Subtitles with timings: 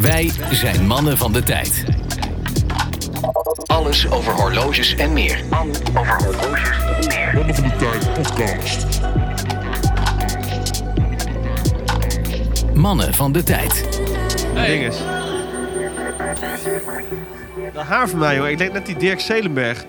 [0.00, 1.84] Wij zijn mannen van de tijd.
[3.66, 5.44] Alles over horloges en meer.
[5.50, 6.16] Mannen van
[7.46, 8.86] de Tijd podcast.
[12.74, 14.00] Mannen van de tijd.
[14.54, 14.96] Dinges.
[17.72, 18.48] Dat haar van mij, hoor.
[18.48, 19.84] Ik denk net die Dirk Zelenberg.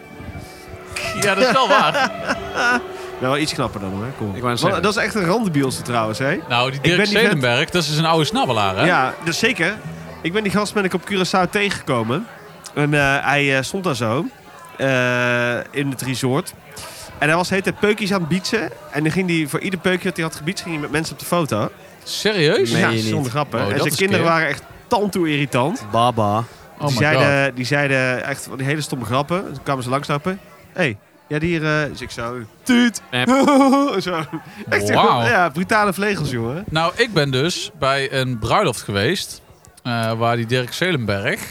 [1.21, 2.11] Ja, dat is wel waar.
[3.19, 4.05] Nou, wel iets knapper dan hoor.
[4.17, 4.35] Kom.
[4.35, 4.61] Ik.
[4.81, 6.39] Dat is echt een randebielste trouwens, hè?
[6.49, 8.85] Nou, die Dirk Zelenberg, dat is een oude snabbelaar, hè?
[8.85, 9.77] Ja, dus zeker.
[10.21, 12.27] Ik ben die gast ben ik op Curaçao tegengekomen.
[12.73, 14.25] En eh, hij eh, stond daar zo.
[14.77, 16.53] eh, in het resort.
[17.17, 18.71] En hij was de hele tijd peukjes aan het bietsen.
[18.91, 21.13] En dan ging hij voor ieder peukje dat hij had gebietst, ging hij met mensen
[21.13, 21.71] op de foto.
[22.03, 22.71] Serieus?
[22.71, 22.81] Nee.
[22.81, 23.03] ja, je niet.
[23.03, 23.59] zonder grappen.
[23.59, 24.33] Oh, en zijn kinderen keer.
[24.33, 25.85] waren echt tantoe irritant.
[25.91, 26.37] Baba.
[26.37, 26.43] Oh
[26.77, 26.91] die, god.
[26.91, 29.45] zeiden, die zeiden echt van die hele stomme grappen.
[29.45, 30.39] Toen kwamen ze langslopen.
[30.73, 31.89] Hé, hey, ja, die hier...
[31.89, 32.37] dus ik zo...
[32.63, 33.01] Tuut!
[33.99, 34.23] zo.
[34.69, 35.21] Echt Wauw.
[35.21, 36.63] ja, brutale vlegels, jongen.
[36.69, 39.41] Nou, ik ben dus bij een bruiloft geweest.
[39.87, 41.41] Eh, waar die Dirk Zelenberg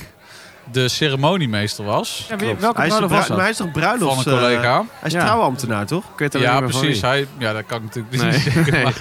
[0.73, 2.27] de ceremoniemeester was.
[2.29, 3.39] Ja, wie- welke hij is een bruiloft was brui- maar dat?
[3.39, 4.23] hij is toch bruilofts...
[4.23, 4.75] Van een collega.
[4.79, 5.21] eh, hij is Ja.
[5.25, 6.05] trouwambtenaar, toch?
[6.05, 7.01] Ik weet ja, precies.
[7.01, 8.33] Hij, ja, dat kan ik natuurlijk Nee.
[8.33, 8.73] niet zeggen.
[8.73, 8.83] Nee.
[8.85, 8.95] Maar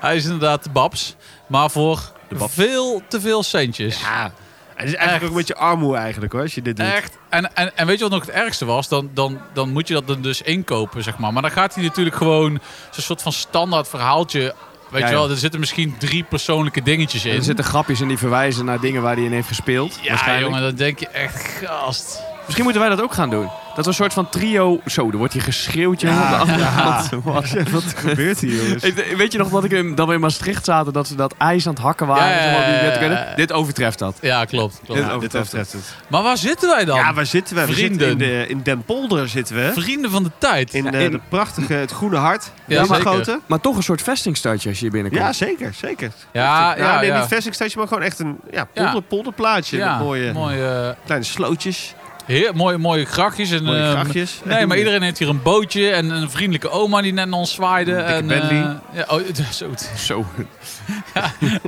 [0.00, 1.16] hij is inderdaad de babs.
[1.46, 2.54] Maar voor babs.
[2.54, 4.00] veel te veel centjes.
[4.00, 4.32] Ja.
[4.74, 5.22] Het is eigenlijk Echt.
[5.22, 6.86] ook een beetje armoe eigenlijk, hoor, als je dit doet.
[6.86, 7.18] Echt.
[7.28, 8.88] En, en, en weet je wat nog het ergste was?
[8.88, 11.32] Dan, dan, dan moet je dat dan dus inkopen, zeg maar.
[11.32, 12.50] Maar dan gaat hij natuurlijk gewoon
[12.90, 14.54] zo'n soort van standaard verhaaltje.
[14.90, 17.34] Weet Ja, je wel, er zitten misschien drie persoonlijke dingetjes in.
[17.36, 19.98] Er zitten grapjes in die verwijzen naar dingen waar hij in heeft gespeeld.
[20.02, 22.22] ja, jongen, dan denk je echt, gast.
[22.44, 23.48] Misschien moeten wij dat ook gaan doen.
[23.74, 24.80] Dat we een soort van trio...
[24.86, 27.50] Zo, er wordt hier geschreeuwd, jongen, op de achtergrond.
[27.52, 28.82] Wat- Wat gebeurt hier, jongens?
[28.82, 31.34] Ik- Weet je nog dat, ik in, dat we in Maastricht zaten, dat ze dat
[31.38, 32.26] ijs aan het hakken waren?
[32.28, 33.34] Ja, ja, Zeg maar, ja, ja, ja.
[33.36, 34.16] Dit overtreft dat.
[34.20, 34.80] Ja, klopt.
[34.84, 35.00] klopt.
[35.00, 35.94] Ja, dit overtreft overtreft het.
[36.08, 36.96] Maar waar zitten wij dan?
[36.96, 37.66] Ja, waar zitten we?
[37.66, 38.08] We Vrienden.
[38.08, 39.70] zitten in, de, in Den Polder zitten we.
[39.74, 40.74] Vrienden van de tijd.
[40.74, 42.50] In, Ja, eh, in- de prachtige, het groene hart.
[42.66, 43.06] Ja, Ja, zeker.
[43.06, 43.40] Goten.
[43.46, 45.22] Maar toch een soort vestingstadje als je hier binnenkomt.
[45.24, 46.10] Ja, zeker, zeker.
[46.32, 47.18] Ja, Nou, ja, nee, ja.
[47.18, 48.82] niet vestingstadje, maar gewoon echt een ja, Ja.
[48.84, 49.76] polder, polderplaatje.
[49.76, 51.94] ja, met mooie mooie, kleine slootjes,
[52.26, 53.50] heer, mooie, mooie grachtjes.
[53.50, 54.40] En, mooie ehm, grachtjes.
[54.44, 57.52] Nee, maar iedereen heeft hier een bootje en een vriendelijke oma die net naar ons
[57.52, 57.92] zwaaide.
[57.92, 59.20] Een dikke en, eh, ja, oh,
[59.52, 60.24] zo, Zo,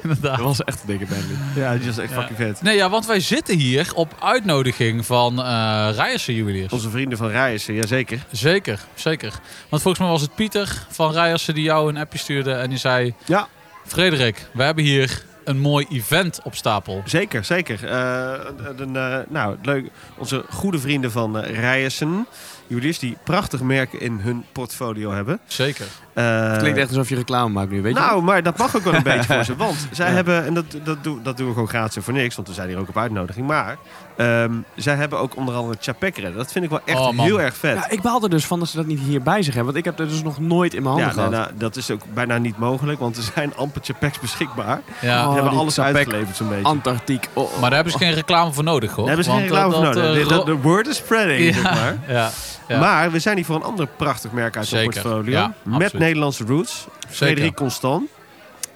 [0.02, 0.36] inderdaad.
[0.36, 1.36] dat was echt een dikke Bentley.
[1.54, 2.16] Ja, die was echt Ja.
[2.18, 2.62] fucking vet.
[2.62, 6.72] Nee, ja, want wij zitten hier op uitnodiging van eh Rijersen Juweliers.
[6.72, 8.18] Onze vrienden van Rijersen, jazeker.
[8.30, 9.32] Zeker, zeker.
[9.68, 12.78] Want volgens mij was het Pieter van Rijersen die jou een appje stuurde en die
[12.78, 13.14] zei...
[13.24, 13.48] Ja.
[13.86, 17.02] Frederik, we hebben hier een mooi event op stapel.
[17.04, 17.84] Zeker, zeker.
[17.84, 19.90] Eh, eh, nou, leuk.
[20.16, 22.26] Onze goede vrienden van uh, Rijersen.
[22.66, 25.38] Juweliers die prachtig merken in hun portfolio hebben.
[25.46, 25.86] Zeker.
[26.12, 28.00] Eh, Het klinkt echt alsof je reclame maakt nu, weet je?
[28.00, 29.56] Nou, maar dat mag ook wel een beetje voor ze.
[29.56, 30.14] Want zij Ja.
[30.14, 32.54] hebben, en dat, dat, doen, dat doen we gewoon gratis en voor niks, want we
[32.54, 33.46] zijn hier ook op uitnodiging.
[33.46, 33.76] Maar
[34.16, 36.36] ehm, zij hebben ook onder andere Chapek redden.
[36.36, 37.76] Dat vind ik wel echt Oh, heel erg vet.
[37.76, 39.72] Ja, ik baal er dus van dat ze dat niet hier bij zich hebben.
[39.72, 41.46] Want ik heb er dus nog nooit in mijn Ja, handen nou, gehad.
[41.48, 44.80] nou, dat is ook bijna niet mogelijk, want er zijn amper Chapeks beschikbaar.
[45.00, 45.20] Ja.
[45.22, 46.64] Ze Oh, hebben die alles Chapek uitgeleverd zo'n beetje.
[46.64, 47.28] Antarctiek.
[47.32, 47.50] Oh, oh.
[47.52, 49.06] Maar daar hebben ze geen reclame voor nodig, hoor.
[49.06, 50.38] Daar hebben ze geen Want, reclame eh, voor dat, nodig.
[50.38, 51.96] eh, De, word is spreading, zeg maar.
[52.08, 52.30] Ja,
[52.68, 52.78] ja.
[52.80, 55.30] Maar we zijn hier voor een ander prachtig merk uit Zeker, ons portfolio.
[55.38, 55.98] ja, met absoluut.
[55.98, 56.86] Nederlandse roots.
[57.08, 58.08] Frederik Constant.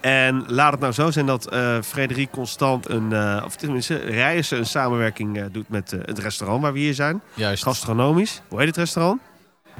[0.00, 4.58] En laat het nou zo zijn dat eh Frederik Constant een, eh, of tenminste Rijersen
[4.58, 7.22] een samenwerking eh, doet met het restaurant waar we hier zijn.
[7.34, 7.62] Juist.
[7.62, 8.42] Gastronomisch.
[8.48, 9.20] Hoe heet het restaurant?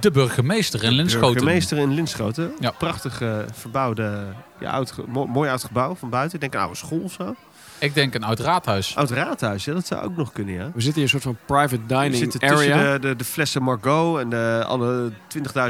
[0.00, 1.32] De burgemeester in Linschoten.
[1.32, 2.53] Burgemeester in Linschoten.
[2.60, 2.70] Ja.
[2.70, 3.22] Prachtig
[3.53, 4.25] verbouwde,
[4.60, 6.34] ja, oud, mooi oud gebouw van buiten.
[6.34, 7.34] Ik denk een oude school of zo.
[7.81, 8.97] Ik denk een oud raadhuis.
[8.97, 10.71] Oud raadhuis, ja, dat zou ook nog kunnen, ja.
[10.75, 12.57] We zitten hier een soort van private We dining zitten area.
[12.57, 15.11] tussen de, de, de flessen Margot en de, alle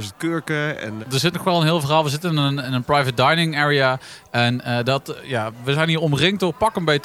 [0.03, 0.81] 20.000 kurken.
[0.81, 2.05] En Er zit nog wel een heel verhaal.
[2.05, 3.99] We zitten in een, in een private dining area.
[4.31, 7.01] En eh, dat, ja, we zijn hier omringd door pak een bij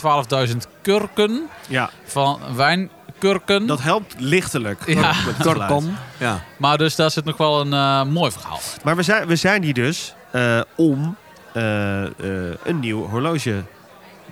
[0.47, 3.67] 12.000 kurken ja, van wijnkurken.
[3.67, 4.83] dat helpt lichtelijk.
[4.87, 5.13] Ja.
[5.41, 5.97] Kortom.
[6.17, 6.43] Ja.
[6.57, 8.59] Maar dus daar zit nog wel een eh, mooi verhaal.
[8.83, 11.15] Maar we zijn, we zijn hier dus eh, om
[12.63, 13.63] een nieuw horloge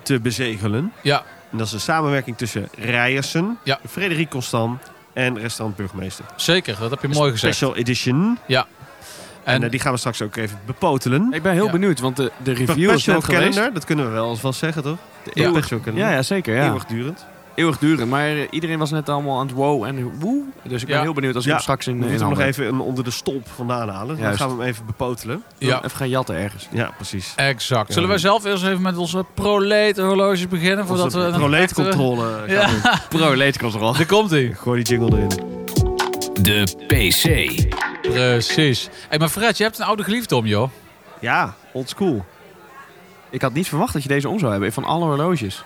[0.04, 0.92] te bezegelen.
[1.02, 3.78] Ja, En dat is een samenwerking tussen Rijersen, Ja.
[3.88, 6.24] Frederik Constant en restaurant Burgemeester.
[6.36, 6.76] zeker.
[6.80, 7.54] Dat heb je mooi gezegd.
[7.56, 8.38] Special edition.
[8.48, 11.32] En, En eh, die gaan we straks ook even bepotelen.
[11.32, 11.70] Ik ben heel Ja.
[11.70, 13.26] benieuwd, want de, de review is net geweest.
[13.42, 14.98] calendar, dat kunnen we wel eens wel zeggen, toch?
[15.22, 15.50] De Ja.
[15.94, 16.54] Ja, ja, zeker.
[16.54, 16.66] Ja.
[16.66, 17.26] Eeuwigdurend.
[17.54, 18.10] Eeuwigdurend.
[18.10, 20.42] Maar eh, iedereen was net allemaal aan het wow en woe.
[20.62, 21.02] Dus ik ben Ja.
[21.02, 22.80] heel benieuwd als ik Ja, hem straks in, We in moeten hem nog even een-
[22.80, 24.18] onder de stolp vandaan halen.
[24.20, 25.42] Dan gaan we hem even bepotelen.
[25.58, 26.68] Ja, Even gaan jatten ergens.
[26.70, 27.32] Ja, precies.
[27.36, 27.86] exact.
[27.88, 28.08] Zullen Ja.
[28.08, 30.86] wij zelf eerst even met onze proleet horloges beginnen?
[30.86, 32.80] Voordat Onze we een proleetcontrole gaan Ja, doen.
[33.08, 33.92] Pro, leed komt er al.
[33.92, 34.54] daar komt hij.
[34.58, 35.28] Gooi die jingle erin.
[36.42, 37.22] De PC.
[38.02, 38.88] Precies.
[39.08, 40.70] Hey, maar Fred, je hebt een oude geliefde om, joh.
[41.20, 42.24] Ja, old school.
[43.30, 44.72] Ik had niet verwacht dat je deze om zou hebben.
[44.72, 45.64] Van alle horloges.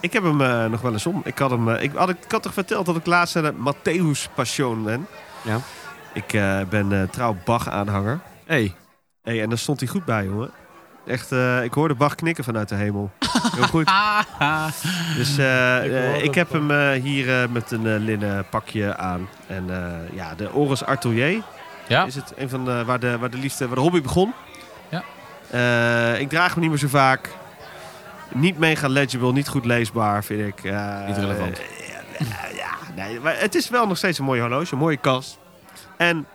[0.00, 1.20] Ik heb hem eh, nog wel eens om.
[1.24, 4.34] Ik had, hem, eh, ik, had, ik had toch verteld dat ik laatst een Matthäus
[4.34, 5.06] Passion ben?
[5.42, 5.60] Ja.
[6.12, 8.20] Ik eh, ben trouw Bach-aanhanger.
[8.46, 8.74] Hey.
[9.22, 10.50] Hey, en daar stond hij goed bij, jongen.
[11.06, 11.32] Echt,
[11.62, 13.10] ik hoorde Bach knikken vanuit de hemel.
[13.54, 13.90] Heel goed.
[15.16, 15.38] Dus
[16.18, 19.28] Ik ik, heb hem hier met een linnen pakje aan.
[19.46, 19.64] En
[20.12, 21.42] ja, de Oris Atelier
[21.88, 22.04] Ja?
[22.04, 24.32] is het een van de, waar, de, waar de liefde, waar de hobby begon.
[24.88, 25.02] Ja.
[26.14, 27.30] Ik draag hem niet meer zo vaak.
[28.34, 30.64] Niet mega legible, niet goed leesbaar, vind ik.
[30.64, 31.58] Eh, Niet relevant.
[31.58, 31.88] eh,
[32.28, 35.38] ja, ja, nee, maar het is wel nog steeds een mooi horloge, een mooie kast.
[35.96, 36.26] En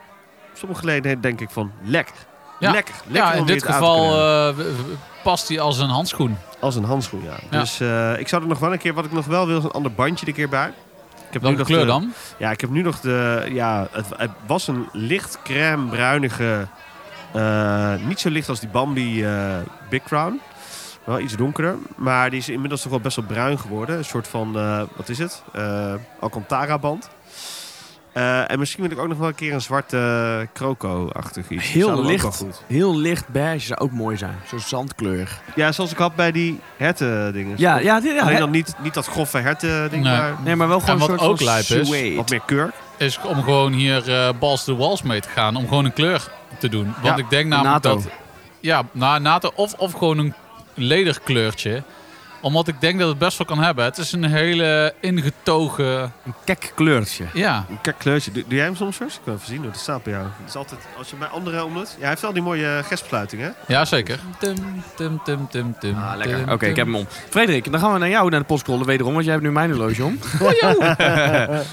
[0.54, 2.16] sommige geleden denk ik van lekker.
[2.60, 2.72] Ja.
[2.72, 2.94] Lekker.
[3.06, 4.14] lekker Ja, in om dit geval
[4.50, 4.56] eh,
[5.24, 6.38] past hij als een handschoen.
[6.60, 7.36] Als een handschoen, ja.
[7.50, 7.60] Ja.
[7.60, 9.64] Dus eh, ik zou er nog wel een keer, wat ik nog wel wil, is
[9.64, 10.68] een ander bandje er keer bij.
[10.68, 12.14] Ik heb nu Welke nog kleur de- dan?
[12.38, 13.46] Ja, ik heb nu nog de.
[13.52, 16.68] Ja, het, het was een licht crème bruinige.
[17.34, 19.56] eh, niet zo licht als die Bambi eh,
[19.90, 20.42] Big Crown.
[21.07, 21.75] Wel iets donkerder.
[21.95, 23.98] Maar die is inmiddels toch wel best wel bruin geworden.
[23.98, 24.57] Een soort van.
[24.57, 25.44] eh, wat is het?
[25.54, 27.09] Eh Alcantara band.
[28.13, 31.68] Eh, en misschien wil ik ook nog wel een keer een zwarte croco-achtig iets.
[31.71, 32.45] Heel licht.
[32.68, 34.36] Heel licht beige zou ook mooi zijn.
[34.48, 35.39] Zo'n zandkleur.
[35.56, 37.53] Ja, zoals ik had bij die herten dingen.
[37.57, 40.18] Ja, ja, ja, Alleen dan niet, niet dat grove herten ding, Nee.
[40.18, 42.15] maar Nee, maar wel gewoon En wat een soort ook van lijp is- suede.
[42.15, 42.74] wat meer kurk.
[42.98, 45.56] Is om gewoon hier eh balls to the walls mee te gaan.
[45.56, 46.27] Om gewoon een kleur
[46.60, 46.83] te doen.
[47.01, 47.95] Want Ja, ik denk namelijk NATO.
[47.95, 48.07] dat...
[48.60, 50.33] Ja, na, NATO of, of gewoon een
[50.77, 51.83] lederkleurtje.
[52.41, 53.85] Omdat ik denk dat het best wel kan hebben.
[53.85, 56.01] Het is een hele ingetogen...
[56.25, 57.25] Een kek kleurtje.
[57.33, 58.31] Ja, Een kijk kleurtje.
[58.31, 59.15] Doe, doe jij hem soms first?
[59.18, 60.25] Ik wil even zien hoe het staat bij jou.
[60.25, 61.89] Het is altijd, als je bij anderen om doet.
[61.89, 63.50] Ja, hij heeft wel die mooie eh, gespsluiting, hè?
[63.68, 64.19] ja zeker.
[64.39, 64.56] Tum,
[64.95, 66.51] tum, tum, tum, tum, Ah, lekker.
[66.51, 67.07] Oké, ik heb hem om.
[67.29, 69.13] Frederik, dan gaan we naar jou, naar de postscrollen wederom.
[69.13, 70.19] Want jij hebt nu mijn horloge om.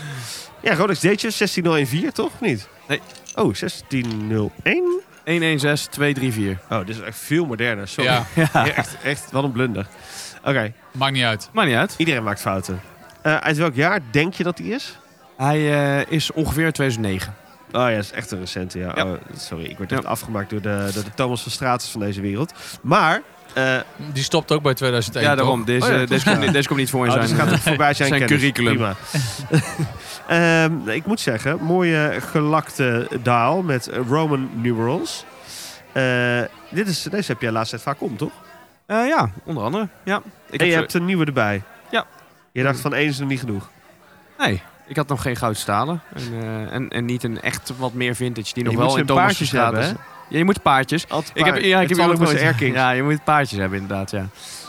[0.64, 2.26] Ja, Rolex Datejust 16014, toch?
[2.26, 2.68] Of niet?
[2.88, 3.00] Nee.
[3.34, 5.00] Oh, 1601?
[5.25, 6.61] 116234.
[6.71, 7.88] Oh, dit is echt veel moderner.
[7.88, 8.11] Sorry.
[8.12, 9.87] Ja, Ja, echt, echt, wat een blunder.
[10.44, 11.49] Oké, maakt niet uit.
[11.53, 11.94] Maakt niet uit.
[11.97, 12.81] iedereen maakt fouten.
[13.23, 14.99] Eh, uit welk jaar denk je dat hij is?
[15.37, 17.35] Hij eh, is ongeveer 2009.
[17.73, 18.93] Oh ja, dat is echt een recente, ja.
[18.94, 19.05] Ja.
[19.05, 19.97] Oh, sorry, ik werd Ja.
[19.97, 22.53] echt afgemaakt door de, door de Thomas van Stratus van deze wereld.
[22.82, 23.21] Maar,
[23.54, 23.76] eh,
[24.12, 25.56] Die stopt ook bij 2001, ja, daarom.
[25.58, 25.66] toch?
[25.66, 27.28] Deze, Oh ja, deze, komt, niet- deze komt niet voor in oh, zijn...
[27.28, 28.72] dus gaat het voorbij zijn, curriculum.
[28.74, 28.94] Prima.
[30.28, 35.24] Ehm, ik moet zeggen, mooie gelakte daal met eh, Roman numerals.
[35.92, 36.40] Eh,
[36.70, 38.32] dit is, deze heb jij laatst tijd vaak om, toch?
[38.86, 39.88] Eh, ja, onder andere.
[40.04, 40.22] Ja.
[40.50, 41.62] Ik en je heb- hebt een nieuwe erbij.
[41.90, 42.06] Ja.
[42.52, 43.70] Je dacht van één is nog niet genoeg.
[44.38, 46.00] Nee, ik had nog geen goud stalen.
[46.14, 49.06] En, eh, en, en niet een echt wat meer vintage die nog je wel in
[49.06, 49.92] Thomas hebben, hè?
[50.29, 51.09] Ja, je moet paardjes.
[51.09, 52.76] Altijd Ik heb, ja, ik heb hier hier ook Kings.
[52.76, 54.26] Ja, je moet paardjes hebben inderdaad, ja.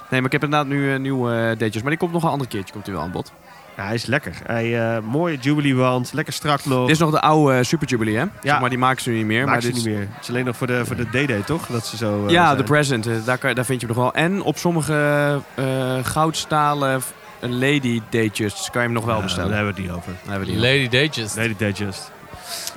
[0.10, 1.81] Nee, maar ik heb inderdaad nu een nieuwe uh, datejes.
[1.81, 3.31] Maar die komt nog een ander keertje, komt hij wel aan bod.
[3.78, 4.34] Ja, hij is lekker.
[4.46, 6.81] Hij, eh, mooie Jubilee wand, lekker strak nog.
[6.81, 8.22] Dit is nog de oude eh, Super Jubilee, hè?
[8.22, 8.30] Ja.
[8.42, 9.40] Zeg maar die maken ze nu niet meer.
[9.40, 10.00] Maakt maar ze dit niet meer.
[10.12, 11.66] Het is alleen nog voor de, voor de DD, toch?
[11.68, 12.25] Dat ze zo.
[12.25, 13.07] eh, Ja, de present.
[13.07, 14.13] eh, daar, kan, daar vind je hem nog wel.
[14.24, 15.66] En op sommige eh,
[16.04, 17.02] goudstalen
[17.40, 19.50] eh, lady datejes kan je hem nog wel Ja, bestellen.
[19.50, 20.12] Daar hebben we het niet over.
[20.24, 20.72] Daar hebben we die nog.
[20.90, 21.36] Lady Datejust.
[21.36, 22.12] Lady Digest.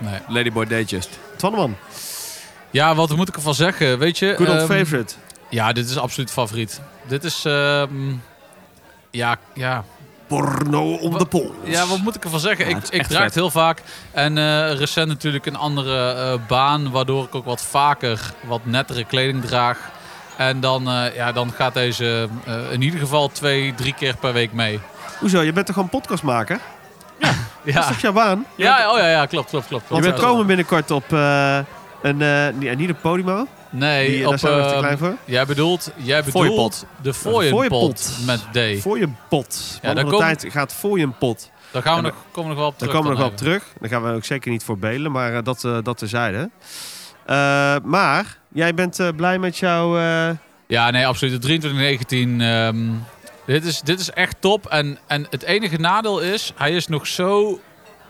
[0.00, 0.18] Nee.
[0.28, 1.18] Ladyboy Datejust.
[1.36, 1.76] Twanneman,
[2.70, 3.98] Ja, wat moet ik ervan zeggen?
[3.98, 4.34] Weet je...
[4.36, 5.14] good old ehm, favorite.
[5.50, 6.80] Ja, dit is absoluut favoriet.
[7.06, 7.44] Dit is...
[7.44, 8.12] ehm,
[9.10, 9.84] ja, ja.
[10.26, 11.52] Porno om de pols.
[11.64, 12.68] ja, wat moet ik ervan zeggen?
[12.68, 13.82] Ja, ik ik het heel vaak.
[14.12, 19.04] En eh, recent natuurlijk een andere eh, baan, waardoor ik ook wat vaker wat nettere
[19.04, 19.78] kleding draag.
[20.36, 22.28] En dan, eh, ja, dan gaat deze
[22.70, 24.80] in ieder geval twee, drie keer per week mee.
[25.18, 25.42] Hoezo?
[25.42, 26.60] Je bent toch gewoon podcast maken?
[27.18, 27.30] Dat
[27.64, 28.46] is Ja, toch jouw baan?
[28.54, 29.82] ja, oh ja, ja klopt, klopt, klopt.
[29.82, 30.04] Je klopt.
[30.04, 30.24] bent Ja.
[30.24, 31.04] komen binnenkort op
[32.02, 32.22] een...
[32.22, 33.46] eh, niet, niet een Podimo.
[33.70, 35.14] Nee, Die, op, daar te ehm, klein voor.
[35.24, 36.54] jij bedoelt, jij Fooienpot.
[36.80, 37.68] bedoelt de fooienpot.
[37.68, 38.40] fooienpot met
[38.78, 38.82] D.
[38.82, 39.78] Voor je pot.
[39.82, 41.50] Ja, Ja, daar de kom- tijd gaat voor je pot.
[41.70, 42.94] Daar gaan we nog, komen we nog wel op Daar terug.
[42.94, 43.72] komen we nog wel dan op terug.
[43.80, 46.50] Daar gaan we ook zeker niet voor belen, maar eh, dat, eh dat terzijde.
[47.26, 49.98] Eh maar jij bent eh, blij met jouw...
[49.98, 50.30] eh,
[50.66, 51.32] Ja, nee, absoluut.
[51.34, 52.40] De 2319.
[52.40, 52.76] ehm
[53.46, 54.66] dit, is, dit is echt top.
[54.66, 57.60] En, en het enige nadeel is, hij is nog zo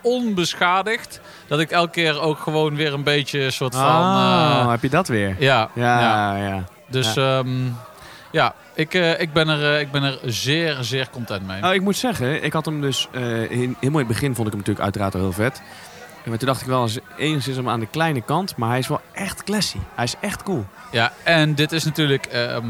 [0.01, 1.21] onbeschadigd.
[1.47, 3.83] Dat ik elke keer ook gewoon weer een beetje een soort van.
[3.83, 5.35] Ah, eh, heb je dat weer?
[5.39, 5.99] ja, ja.
[5.99, 6.63] Ja, ja.
[6.87, 7.43] Dus ja,
[8.31, 11.61] ja ik, eh, ik, ben er, eh, ik ben er zeer, zeer content mee.
[11.61, 13.07] Nou, ik moet zeggen, ik had hem dus...
[13.11, 15.61] in, helemaal in het begin vond ik hem natuurlijk uiteraard al heel vet.
[16.23, 18.55] En toen dacht ik wel, eens enigszins hem aan de kleine kant.
[18.55, 19.77] Maar hij is wel echt classy.
[19.95, 20.65] Hij is echt cool.
[20.91, 22.25] Ja, en dit is natuurlijk.
[22.25, 22.67] ehm,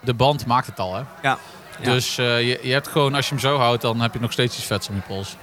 [0.00, 1.02] de band maakt het al, hè?
[1.22, 1.38] Ja.
[1.80, 1.90] Ja.
[1.90, 4.56] Dus je, je hebt gewoon, als je hem zo houdt, dan heb je nog steeds
[4.56, 5.36] iets vets om je pols.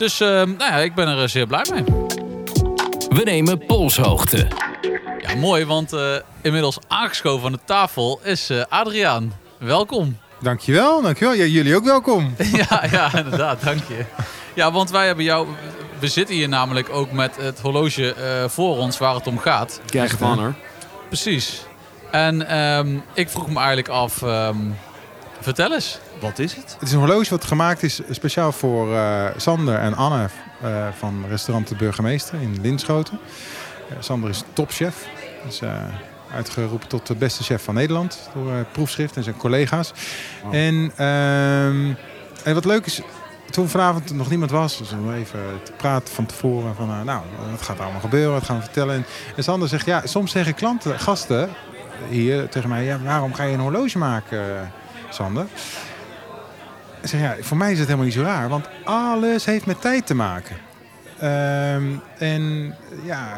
[0.00, 1.84] Dus eh, nou ja, ik ben er eh, zeer blij mee.
[3.08, 4.46] We nemen polshoogte.
[5.18, 9.32] Ja, mooi, want eh, inmiddels aangeschoven aan de tafel is eh, Adriaan.
[9.58, 10.18] Welkom.
[10.40, 11.34] Dankjewel, dankjewel.
[11.34, 12.34] Ja, jullie ook welkom.
[12.68, 14.04] ja, ja, inderdaad, dank je.
[14.54, 15.48] Ja, want wij hebben jou...
[15.98, 19.80] We zitten hier namelijk ook met het horloge eh, voor ons waar het om gaat.
[19.86, 20.54] Krijg van hoor.
[21.08, 21.62] Precies.
[22.10, 24.22] En ehm, ik vroeg me eigenlijk af...
[24.22, 24.56] ehm,
[25.40, 25.98] vertel eens.
[26.20, 26.76] Wat is het?
[26.78, 30.28] Het is een horloge wat gemaakt is speciaal voor eh, Sander en Anne
[30.60, 33.18] eh, van restaurant De Burgemeester in Linschoten.
[33.90, 35.06] Eh, Sander is topchef.
[35.48, 35.72] Is eh,
[36.34, 39.92] uitgeroepen tot de beste chef van Nederland door proefschrift en zijn collega's.
[40.42, 40.54] Wow.
[40.54, 41.94] En, ehm,
[42.44, 43.00] en wat leuk is,
[43.50, 47.62] toen vanavond nog niemand was, dus we even te praten van tevoren van, nou, wat
[47.62, 48.94] gaat er allemaal gebeuren, wat gaan we vertellen.
[48.94, 49.04] En,
[49.36, 51.50] en Sander zegt, ja, soms zeggen klanten, gasten
[52.08, 54.72] hier tegen mij, ja, waarom ga je een horloge maken,
[55.10, 55.46] Sander?
[57.00, 59.80] Ik zeg, ja, voor mij is het helemaal niet zo raar, want alles heeft met
[59.80, 60.56] tijd te maken.
[61.18, 61.84] Ehm,
[62.18, 62.74] en
[63.04, 63.28] ja,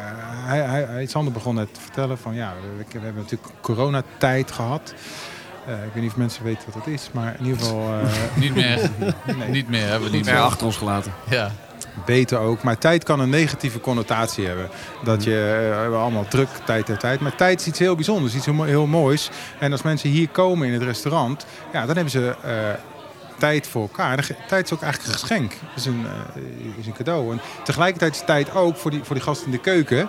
[0.45, 4.51] hij, hij, hij, Sander begon net te vertellen van ja, we, we hebben natuurlijk coronatijd
[4.51, 4.93] gehad.
[5.67, 8.05] Eh, ik weet niet of mensen weten wat dat is, maar in ieder geval eh,
[8.43, 8.89] Niet meer.
[9.37, 10.39] nee, Niet meer, hebben we niet meer.
[10.39, 11.13] achter ons gelaten.
[11.29, 11.51] Ja.
[12.05, 12.63] Beter ook.
[12.63, 14.69] Maar tijd kan een negatieve connotatie hebben.
[15.03, 17.19] Dat je eh, we allemaal druk, tijd en tijd.
[17.19, 19.29] Maar tijd is iets heel bijzonders, iets heel, mo- heel moois.
[19.59, 22.53] En als mensen hier komen in het restaurant, ja, dan hebben ze eh,
[23.37, 24.27] tijd voor elkaar.
[24.47, 25.51] Tijd is ook eigenlijk een geschenk.
[25.51, 26.41] Het is een, eh,
[26.79, 27.31] is een cadeau.
[27.31, 30.07] En tegelijkertijd is tijd ook voor die, voor die gasten in de keuken.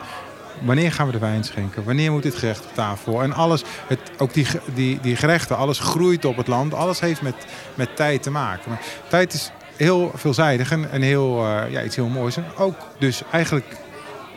[0.63, 1.85] Wanneer gaan we de wijn schenken?
[1.85, 3.23] Wanneer moet dit gerecht op tafel?
[3.23, 6.75] En alles, het, ook die, die, die gerechten, alles groeit op het land.
[6.75, 7.35] Alles heeft met,
[7.75, 8.71] met tijd te maken.
[8.71, 12.37] Maar tijd is heel veelzijdig en, en heel, eh, ja, iets heel moois.
[12.37, 13.77] En ook dus eigenlijk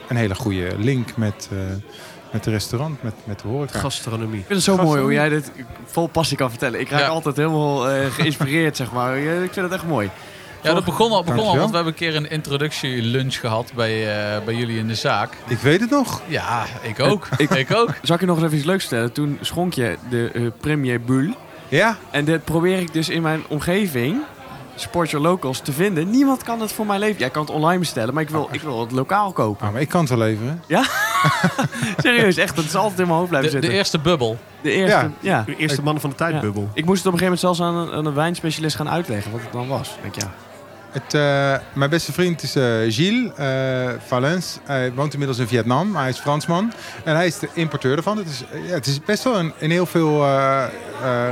[0.08, 1.58] een hele goede link met, eh,
[2.32, 3.80] met het restaurant, met, met de horeca.
[3.80, 4.40] Gastronomie.
[4.40, 5.52] Ik vind het zo mooi hoe jij dit
[5.86, 6.80] vol passie kan vertellen.
[6.80, 7.08] Ik raak Ja.
[7.08, 9.18] altijd helemaal eh, geïnspireerd, zeg maar.
[9.18, 10.10] Ik vind het echt mooi.
[10.64, 14.18] Ja, dat begon al, begon al, want we hebben een keer een introductielunch gehad bij,
[14.36, 15.34] eh, bij jullie in de zaak.
[15.48, 16.22] Ik weet het nog.
[16.26, 17.28] Ja, ik ook.
[17.38, 17.90] Ik- ik ook.
[18.02, 19.12] Zal ik je nog eens even iets leuks vertellen?
[19.12, 21.34] Toen schonk je de Premier Bull.
[21.68, 24.22] Ja, En dit probeer ik dus in mijn omgeving,
[24.80, 26.10] Support Your Locals, te vinden.
[26.10, 27.20] Niemand kan het voor mij leveren.
[27.20, 29.66] Jij kan het online bestellen, maar ik wil, ik wil het lokaal kopen.
[29.68, 30.64] Ah, maar ik kan het wel leveren.
[31.98, 32.56] Serieus, echt.
[32.56, 33.80] Dat is altijd in mijn hoofd blijven De, de zitten.
[33.80, 34.38] eerste bubbel.
[34.62, 35.12] De eerste, Ja.
[35.20, 35.44] ja.
[35.46, 36.70] De eerste mannen van de tijdbubbel.
[36.74, 39.32] Ik moest het op een gegeven moment zelfs aan een, aan een wijnspecialist gaan uitleggen
[39.32, 39.90] wat het dan was.
[39.90, 40.32] Ik denk, ja.
[40.92, 44.60] Het, eh, mijn beste vriend is eh, Gilles uh, Valens.
[44.64, 45.96] Hij woont inmiddels in Vietnam.
[45.96, 46.74] Hij is Fransman.
[47.04, 48.18] En hij is de importeur ervan.
[48.18, 50.70] Het is, eh, ja, het is best wel in, in heel veel eh, eh,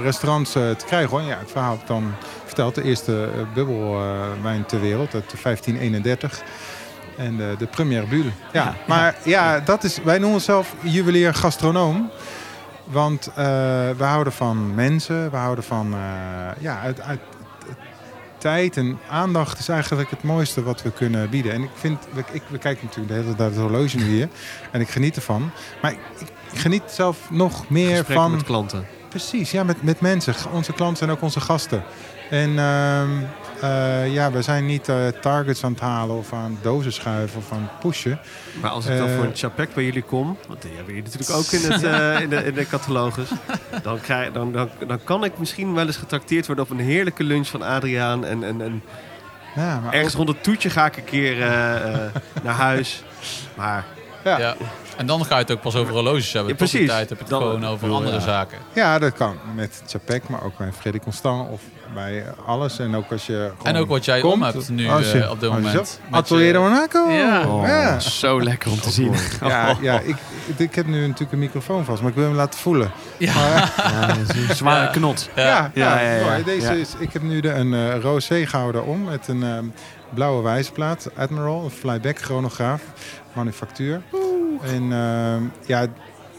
[0.04, 1.10] restaurants eh, te krijgen.
[1.10, 1.22] Hoor.
[1.22, 2.14] Ja, het verhaal heb ik dan
[2.46, 2.76] verteld.
[2.76, 6.42] De eerste eh, bubbelwijn ter wereld uit 1531.
[7.18, 8.24] En de, de première bulle.
[8.52, 12.10] Ja, Ja, maar ja, dat is, wij noemen onszelf juwelier gastronoom.
[12.84, 13.36] Want eh,
[13.98, 15.32] we houden van mensen.
[15.32, 16.00] We houden van eh,
[16.60, 17.20] ja, uit, uit,
[18.46, 21.52] tijd en aandacht is eigenlijk het mooiste wat we kunnen bieden.
[21.52, 24.04] En ik vind, we, ik, we kijken natuurlijk de hele tijd naar het horloge nu
[24.04, 24.30] hier.
[24.72, 25.52] En ik geniet ervan.
[25.82, 26.00] Maar ik,
[26.52, 28.32] ik geniet zelf nog meer Gesprekken van...
[28.32, 28.86] met klanten.
[29.10, 30.36] Precies, ja, met, met mensen.
[30.54, 31.84] Onze klanten zijn ook onze gasten.
[32.30, 33.10] En ehm,
[33.62, 37.52] eh, ja, we zijn niet eh, targets aan het halen of aan dozen schuiven of
[37.52, 38.20] aan het pushen.
[38.62, 41.10] Maar als ik dan Eh, voor een chapek bij jullie kom, want die hebben jullie
[41.12, 41.84] natuurlijk ook in, het,
[42.16, 43.30] eh, in, de, in de catalogus,
[43.84, 47.24] dan, krijg, dan, dan, dan kan ik misschien wel eens getrakteerd worden op een heerlijke
[47.24, 48.26] lunch van Adriaan.
[48.26, 48.84] En, en, en
[49.56, 51.38] Ja, maar ergens rond het toetje ga ik een keer
[52.44, 53.04] naar huis.
[53.56, 53.86] Maar
[54.24, 54.38] Ja.
[54.40, 54.56] Ja.
[54.98, 56.52] En dan ga je het ook pas over horloges hebben.
[56.52, 56.96] Ja, Tot die precies.
[56.96, 57.94] tijd heb je het Dan- gewoon over Ja.
[57.96, 58.58] andere zaken.
[58.74, 61.62] Ja, dat kan met Chapek, maar ook bij Freddy Constant of
[61.94, 62.80] bij alles.
[62.80, 65.32] En ook als je En ook wat jij komt, om hebt nu als je- eh,
[65.32, 66.00] op dit moment.
[66.12, 67.10] Atelier de Monaco.
[67.10, 67.48] Ja.
[67.48, 68.00] Oh, ja.
[68.00, 69.14] Zo lekker om te zien.
[69.48, 70.16] Ja, ja ik,
[70.58, 72.92] ik heb nu natuurlijk een microfoon vast, maar ik wil hem laten voelen.
[73.18, 73.34] Ja.
[73.78, 74.92] Ja, dat is een zware Ja.
[74.92, 75.30] knot.
[75.36, 75.44] Ja.
[75.46, 76.26] Ja, ja, ja, ja, ja.
[76.30, 76.44] mooi.
[76.44, 76.72] Deze Ja.
[76.72, 79.66] Is, ik heb nu de, een eh rosé gehouden om met een ehm,
[80.14, 81.10] blauwe wijzerplaat.
[81.18, 82.82] Admiral, een flyback chronograaf,
[83.34, 84.02] manufactuur.
[84.64, 85.86] En ehm, ja,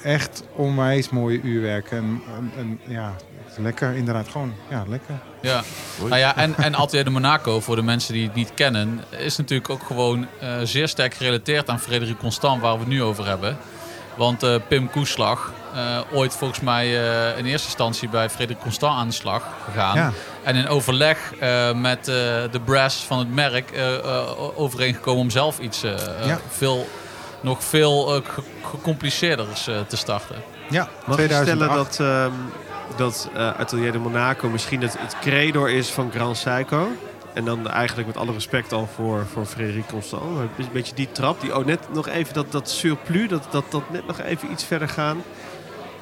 [0.02, 1.90] echt onwijs mooie uurwerk.
[1.90, 3.12] En, en, en ja,
[3.58, 4.54] lekker inderdaad gewoon.
[4.70, 5.14] Ja, lekker.
[5.40, 5.62] Ja.
[6.00, 9.36] Nou ja, en, en Atelier de Monaco, voor de mensen die het niet kennen, is
[9.36, 13.26] natuurlijk ook gewoon eh, zeer sterk gerelateerd aan Frederik Constant, waar we het nu over
[13.26, 13.56] hebben.
[14.16, 18.98] Want eh, Pim Koeslag, eh, ooit volgens mij eh, in eerste instantie bij Frederik Constant
[18.98, 19.96] aan de slag gegaan.
[19.96, 20.12] Ja.
[20.42, 22.14] En in overleg eh, met eh,
[22.50, 25.92] de brass van het merk eh, eh, overeengekomen om zelf iets eh,
[26.26, 26.38] Ja.
[26.48, 26.88] veel,
[27.46, 30.36] nog veel eh, ge- gecompliceerders eh, te starten.
[30.70, 31.46] Ja, mag je 2008.
[31.46, 32.32] stellen dat, ehm,
[32.96, 36.88] dat eh, Atelier de Monaco misschien het, het credo is van Grand Seiko?
[37.32, 40.34] En dan eigenlijk met alle respect al voor, voor Frédéric Constant.
[40.34, 43.64] Maar een beetje die trap, die oh, net nog even dat, dat surplus, dat, dat,
[43.70, 45.22] dat net nog even iets verder gaan.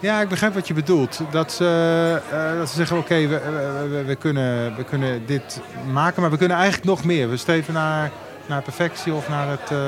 [0.01, 1.21] Ja, ik begrijp wat je bedoelt.
[1.31, 5.61] Dat ze, eh, dat ze zeggen, oké, we, we, we- we kunnen, we kunnen dit
[5.93, 7.31] maken, maar we kunnen eigenlijk nog meer.
[7.31, 8.11] We streven naar,
[8.47, 9.71] naar perfectie of naar het...
[9.71, 9.79] eh,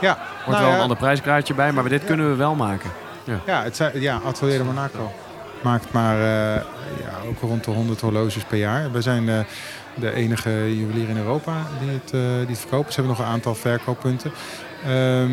[0.00, 2.90] ja, Wordt nou wel ja, een ander prijskaartje bij, maar dit kunnen we wel maken.
[3.46, 5.12] Ja, het zijn, ja, Atelier de Monaco
[5.62, 6.62] maakt maar eh,
[7.00, 8.92] ja, ook rond de 100 horloges per jaar.
[8.92, 9.38] We zijn eh,
[9.94, 12.92] de enige juwelier in Europa die het, eh, die het verkopen.
[12.92, 14.32] Ze hebben nog een aantal verkooppunten
[14.84, 15.30] ehm,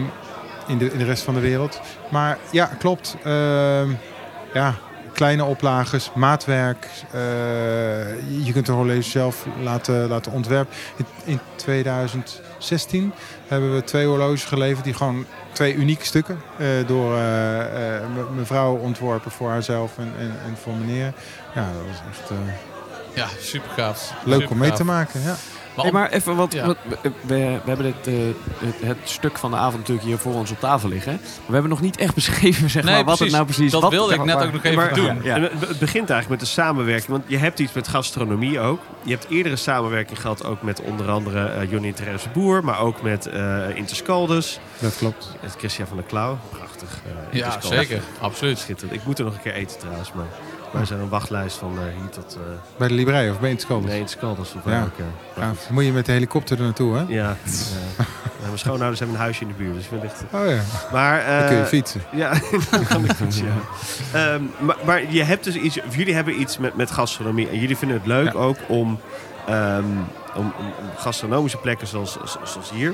[0.67, 1.81] in, de, in de rest van de wereld.
[2.11, 3.15] Maar ja, klopt.
[3.23, 3.89] Ehm,
[4.53, 4.75] ja,
[5.13, 6.87] kleine oplages, maatwerk.
[8.43, 10.75] je kunt de horloge zelf laten, laten ontwerpen.
[10.95, 11.39] In, in
[12.59, 13.13] 2016
[13.47, 18.29] hebben we twee horloges geleverd die gewoon twee unieke stukken eh, door eh, eh, me-
[18.35, 21.13] mevrouw ontworpen voor haarzelf en, en, en voor meneer.
[21.55, 22.39] Ja, dat was echt
[23.13, 24.13] Ja, super gaaf.
[24.23, 25.21] leuk om mee te maken.
[25.21, 25.35] Ja.
[25.83, 26.65] Maar, Hey, maar even, wat, Ja.
[26.65, 28.13] wat- we, we hebben eh,
[28.57, 31.11] het, het stuk van de avond natuurlijk hier voor ons op tafel liggen.
[31.13, 33.25] Maar we hebben nog niet echt beschreven zeg Nee, maar, wat precies.
[33.25, 35.19] het nou precies Dat wat- wilde ik net ook nog even maar- doen.
[35.23, 37.07] Ja, het het begint eigenlijk met de samenwerking.
[37.09, 38.79] Want je hebt iets met gastronomie ook.
[39.03, 42.63] Je hebt eerdere samenwerking gehad ook met onder andere eh Johnny Therese Boer.
[42.63, 44.59] Maar ook met eh Interscaldus.
[44.79, 45.31] Dat klopt.
[45.41, 46.37] Met Christian van der Klauw.
[46.49, 46.99] Prachtig.
[47.31, 48.01] eh, ja, zeker.
[48.21, 48.59] Absoluut.
[48.59, 48.93] Schitterend.
[48.99, 50.11] Ik moet er nog een keer eten trouwens.
[50.13, 50.25] Maar
[50.71, 52.35] wij zijn een wachtlijst van eh, hier tot...
[52.35, 52.41] eh
[52.77, 53.91] Bij de Librei of bij Scolders.
[53.91, 54.53] nee, Interscaldus.
[54.53, 54.87] of Ja.
[55.35, 55.51] ja.
[55.69, 57.03] Moet je met de helikopter er naartoe, hè?
[57.21, 57.35] Ja,
[58.45, 59.73] mijn schoonouders hebben een huisje in de buurt.
[59.75, 60.23] Dus wellicht...
[60.31, 60.61] Oh ja,
[60.91, 62.01] Maar, dan kun je eh, fietsen.
[62.11, 62.33] Ja,
[62.71, 63.53] dan kan ik fietsen, ja.
[64.33, 67.49] Ehm, maar, maar je hebt dus iets, jullie hebben iets met, met gastronomie.
[67.49, 68.39] En jullie vinden het leuk Ja.
[68.39, 68.99] ook om,
[69.47, 69.83] ehm,
[70.35, 72.93] om, om, om gastronomische plekken zoals, zoals hier...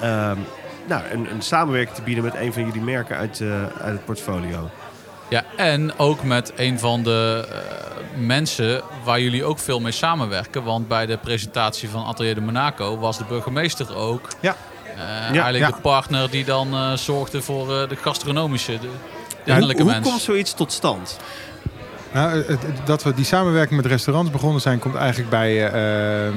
[0.00, 0.36] ehm,
[0.86, 4.04] nou, een, een samenwerking te bieden met een van jullie merken uit, eh, uit het
[4.04, 4.70] portfolio.
[5.32, 7.56] Ja, en ook met een van de eh,
[8.26, 10.62] mensen waar jullie ook veel mee samenwerken.
[10.64, 14.28] Want bij de presentatie van Atelier de Monaco was de burgemeester ook.
[14.40, 14.56] Ja.
[14.94, 14.98] eh,
[15.34, 15.70] Ja, eigenlijk ja.
[15.70, 18.88] de partner die dan eh, zorgde voor eh, de gastronomische, de,
[19.44, 20.08] de Hoe mens.
[20.08, 21.18] komt zoiets tot stand?
[22.12, 25.68] Nou, het- het- dat we die samenwerking met restaurants begonnen zijn, komt eigenlijk bij.
[25.72, 26.34] eh, ehm,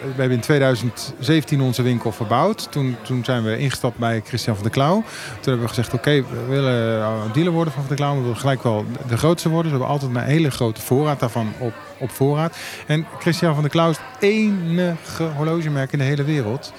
[0.00, 2.72] we hebben in 2017 onze winkel verbouwd.
[2.72, 4.94] Toen, toen zijn we ingestapt bij Christian van der Klauw.
[4.94, 8.16] Toen hebben we gezegd, oké, we willen eh, dealer worden van Van der Klauw.
[8.16, 9.70] We willen gelijk wel de grootste worden.
[9.70, 12.56] Dus we hebben altijd een hele grote voorraad daarvan op, op voorraad.
[12.86, 16.72] En Christian van der Klauw is het enige horlogemerk in de hele wereld...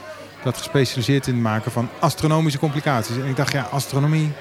[0.43, 3.17] dat gespecialiseerd in het maken van astronomische complicaties.
[3.17, 4.31] En ik dacht, ja, astronomie,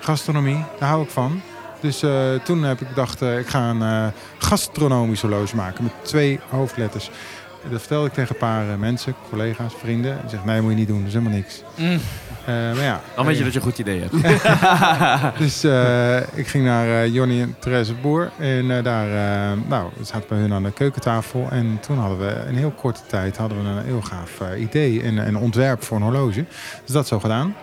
[0.00, 1.40] gastronomie, daar hou ik van.
[1.80, 6.40] Dus eh, toen heb ik gedacht, eh, ik ga een gastronomisch horloge maken met twee
[6.48, 7.10] hoofdletters.
[7.70, 10.18] Dat vertelde ik tegen een paar eh, mensen, collega's, vrienden.
[10.20, 11.62] Die zeggen, nee, moet je niet doen, dat is helemaal niks.
[11.76, 12.00] Mm.
[12.44, 15.38] Eh, maar ja, Dan weet je eh, dat je een goed idee hebt.
[15.42, 15.64] dus
[16.42, 18.30] ik ging naar eh Jonny en Therese Boer.
[18.38, 19.08] En daar
[19.68, 21.48] nou, we zaten bij hun aan de keukentafel.
[21.50, 25.16] En toen hadden we in heel korte tijd hadden we een heel gaaf idee en
[25.16, 26.44] een ontwerp voor een horloge.
[26.84, 27.54] Dus dat zo gedaan.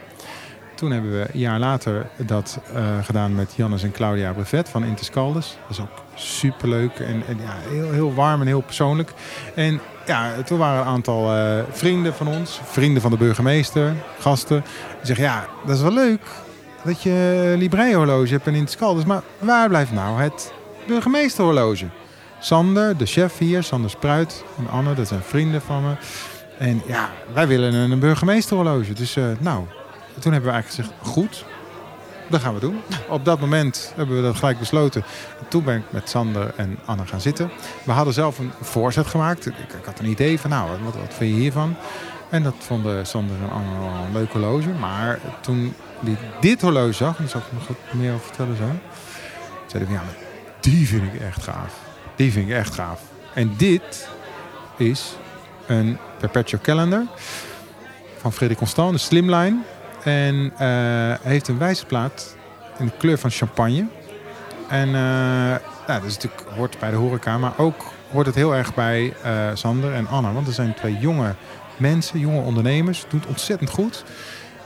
[0.80, 4.84] Toen hebben we een jaar later dat eh, gedaan met Jannes en Claudia Brevet van
[4.84, 5.58] Interscaldus.
[5.62, 9.14] Dat is ook superleuk en, en ja, heel, heel warm en heel persoonlijk.
[9.56, 14.64] En ja, toen waren een aantal eh, vrienden van ons, vrienden van de burgemeester, gasten.
[14.98, 16.22] Die zeggen, ja, dat is wel leuk
[16.84, 19.06] dat je Librei-horloge hebt en Interscaldus.
[19.06, 20.54] Maar waar blijft nou het
[20.88, 21.86] burgemeesterhorloge?
[22.40, 25.94] Sander, de chef hier, Sander Spruit en Anne, dat zijn vrienden van me.
[26.58, 28.94] En ja, wij willen een, een burgemeesterhorloge.
[28.94, 29.64] Dus eh, nou,
[30.20, 31.46] toen hebben we eigenlijk gezegd, goed,
[32.30, 32.82] dat gaan we doen.
[33.08, 35.04] Op dat moment hebben we dat gelijk besloten.
[35.48, 37.52] Toen ben ik met Sander en Anne gaan zitten.
[37.84, 39.46] We hadden zelf een voorzet gemaakt.
[39.46, 41.76] Ik, ik had een idee van, nou, wat, wat vind je hiervan?
[42.30, 44.70] En dat vonden Sander en Anne wel een leuk horloge.
[44.70, 48.70] Maar toen die dit horloge zag, en zal ik nog wat meer over vertellen zo.
[49.66, 50.18] Zeiden we, ja, maar
[50.60, 51.80] die vind ik echt gaaf.
[52.16, 53.02] Die vind ik echt gaaf.
[53.34, 54.10] En dit
[54.78, 55.16] is
[55.68, 57.04] een Perpetual Calendar
[58.18, 59.58] van Frederik Constant, een slimline.
[60.04, 60.68] En eh,
[61.22, 62.36] heeft een wijzerplaat
[62.78, 63.86] in de kleur van champagne.
[64.70, 64.94] En eh,
[65.88, 69.14] nou, dat is natuurlijk, hoort bij de horeca, maar ook hoort het heel erg bij
[69.24, 70.32] eh, Sander en Anna.
[70.32, 71.36] Want er zijn twee jonge
[71.78, 73.06] mensen, jonge ondernemers.
[73.10, 74.04] Doet ontzettend goed.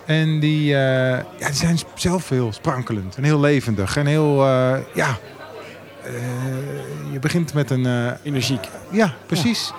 [0.05, 3.97] En die, eh, ja, die zijn zelf heel sprankelend en heel levendig.
[3.97, 5.17] En heel, eh, ja...
[6.03, 6.11] eh,
[7.11, 7.85] je begint met een...
[7.85, 8.67] eh, Energiek.
[8.91, 9.71] ja, precies.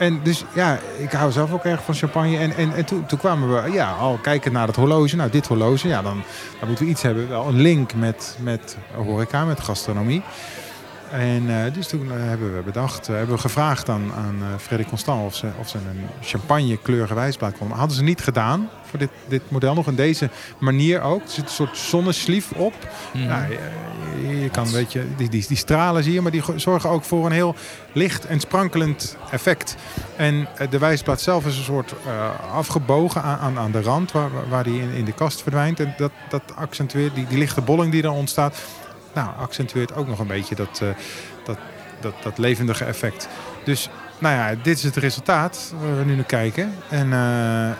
[0.00, 2.38] En dus ja, ik hou zelf ook erg van champagne.
[2.38, 5.16] En, en, en toen, toen kwamen we ja, al kijken naar het horloge.
[5.16, 6.22] Nou, dit horloge, ja, dan,
[6.58, 7.28] dan moeten we iets hebben.
[7.28, 10.22] Wel een link met, met horeca, met gastronomie.
[11.10, 14.84] En eh, dus toen eh, hebben we bedacht, eh, hebben we gevraagd aan, aan Freddy
[14.84, 17.76] Constant of ze, of ze een champagne kleurige wijsblad konden.
[17.76, 21.22] Hadden ze niet gedaan voor dit, dit model nog in deze manier ook.
[21.22, 22.74] Er zit een soort zonneslief op.
[23.12, 23.26] Mhm.
[23.26, 23.44] Nou,
[24.28, 27.04] je, je kan een beetje, die, die, die stralen zie je, maar die zorgen ook
[27.04, 27.54] voor een heel
[27.92, 29.76] licht en sprankelend effect.
[30.16, 31.94] En de wijzerplaat zelf is een soort
[32.52, 35.80] afgebogen aan, aan, aan de rand waar, waar die in, in de kast verdwijnt.
[35.80, 38.58] En dat, dat accentueert, die, die lichte bolling die er ontstaat,
[39.14, 40.88] nou, accentueert ook nog een beetje dat, eh,
[41.44, 41.56] dat,
[42.00, 43.28] dat, dat levendige effect.
[43.64, 46.74] Dus nou ja, dit is het resultaat waar we nu naar kijken.
[46.88, 47.70] En eh,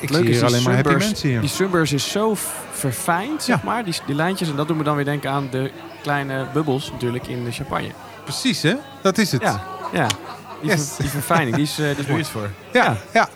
[0.00, 1.40] ik Leuk zie is hier alleen maar happy mensen hier.
[1.40, 2.36] Die sunburst is zo
[2.72, 3.62] verfijnd, zeg Ja.
[3.64, 4.48] maar, die, die lijntjes.
[4.48, 5.70] En dat doet me dan weer denken aan de
[6.02, 7.90] kleine bubbels natuurlijk in de champagne.
[8.24, 9.42] Precies hè, dat is het.
[9.42, 9.62] Ja,
[9.92, 10.06] ja.
[10.06, 10.88] Die, Yes.
[10.88, 12.50] ver- die verfijning, die is, eh, die is voor.
[12.72, 13.28] Ja, ja.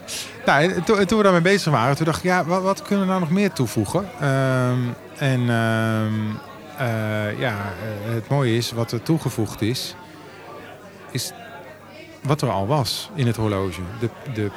[0.46, 3.00] Nou, en toen, toen we daarmee bezig waren, toen dacht ik, ja, wat, wat kunnen
[3.04, 4.08] we nou nog meer toevoegen?
[4.20, 4.78] Ehm,
[5.18, 6.40] en ehm, eh,
[7.38, 7.56] ja,
[8.06, 9.94] eh, het mooie is, wat er toegevoegd is,
[11.10, 11.32] is
[12.22, 13.80] wat er al was in het horloge.
[14.00, 14.50] De, de, de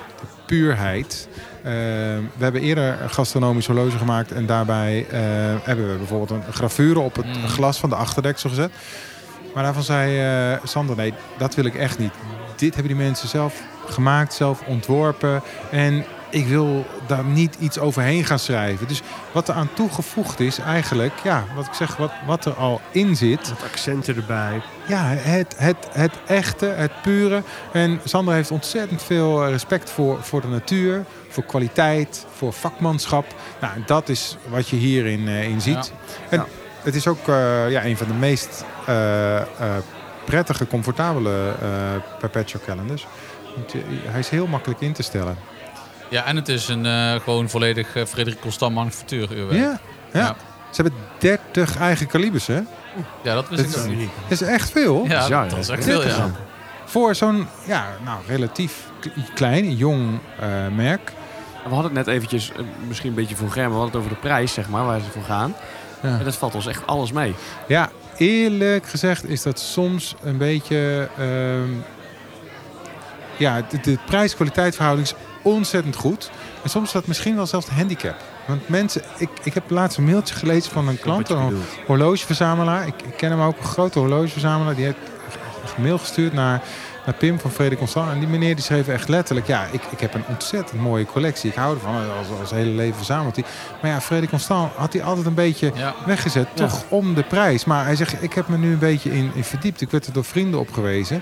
[0.46, 1.28] puurheid.
[1.64, 5.20] Ehm, we hebben eerder een gastronomisch horloge gemaakt en daarbij eh,
[5.64, 7.48] hebben we bijvoorbeeld een gravure op het Mm.
[7.48, 8.72] glas van de achterdeksel gezet.
[9.54, 10.20] Maar daarvan zei
[10.54, 12.14] eh, Sander, nee, dat wil ik echt niet.
[12.56, 15.42] Dit hebben die mensen zelf gemaakt, zelf ontworpen.
[15.72, 18.88] En ik wil daar niet iets overheen gaan schrijven.
[18.88, 22.82] Dus wat er aan toegevoegd is, eigenlijk, ja, wat ik zeg, wat, wat er al
[22.92, 23.50] in zit.
[23.50, 24.62] Wat accenten erbij.
[24.88, 27.44] Ja, het, het, het echte, het pure.
[27.74, 33.26] En Sander heeft ontzettend veel eh, respect voor, voor de natuur, voor kwaliteit, voor vakmanschap.
[33.62, 35.92] Nou, dat is wat je hierin eh, in ziet.
[36.30, 36.46] En Ja.
[36.82, 38.66] het is ook eh, ja, een van de meest
[40.26, 41.52] prettige, comfortabele
[42.20, 43.08] perpetual calendars.
[43.56, 43.74] Want
[44.06, 45.38] hij is heel makkelijk in te stellen.
[46.10, 49.62] Ja, en het is een eh, gewoon volledig uh, Frederik Constant manufactuuruurwerk.
[49.62, 49.80] Ja,
[50.14, 50.20] ja.
[50.20, 50.36] Ja.
[50.72, 52.60] Ze hebben 30 eigen kalibers, hè?
[53.24, 54.10] Ja, dat wist Dat ik ook niet.
[54.30, 55.06] Dat is echt veel.
[55.08, 56.32] Ja, bizar, dat is echt veel, ja.
[56.86, 58.90] Voor zo'n, ja, nou, relatief
[59.34, 61.12] klein, jong eh, merk.
[61.64, 62.52] We hadden het net eventjes,
[62.88, 65.10] misschien een beetje vulgair, maar we hadden het over de prijs, zeg maar, waar ze
[65.10, 65.56] voor gaan.
[66.02, 66.10] Ja.
[66.10, 67.36] En dat valt ons echt alles mee.
[67.68, 71.10] Ja, eerlijk gezegd is dat soms een beetje...
[71.18, 71.70] ehm,
[73.38, 75.16] ja, de, de prijs-kwaliteit verhouding is
[75.56, 76.30] ontzettend goed.
[76.64, 78.16] En soms is dat misschien wel zelfs een handicap.
[78.48, 82.88] Want mensen, ik, ik heb laatst een mailtje gelezen van een klant, een horlogeverzamelaar.
[82.88, 84.76] Ik, ik ken hem ook, een grote horlogeverzamelaar.
[84.76, 84.98] Die heeft
[85.78, 86.62] een mail gestuurd naar,
[87.06, 88.12] naar Pim van Frederik Constant.
[88.12, 89.48] En die meneer die schreef echt letterlijk...
[89.48, 91.50] Ja, ik, ik heb een ontzettend mooie collectie.
[91.50, 93.46] Ik hou ervan, als, als hele leven verzamelt hij.
[93.82, 95.94] Maar ja, Frederik Constant had hij altijd een beetje Ja.
[96.06, 96.48] weggezet.
[96.56, 96.68] Ja.
[96.68, 97.66] Toch om de prijs.
[97.66, 99.82] Maar hij zegt, ik heb me nu een beetje in, in verdiept.
[99.82, 101.22] Ik werd er door vrienden op gewezen.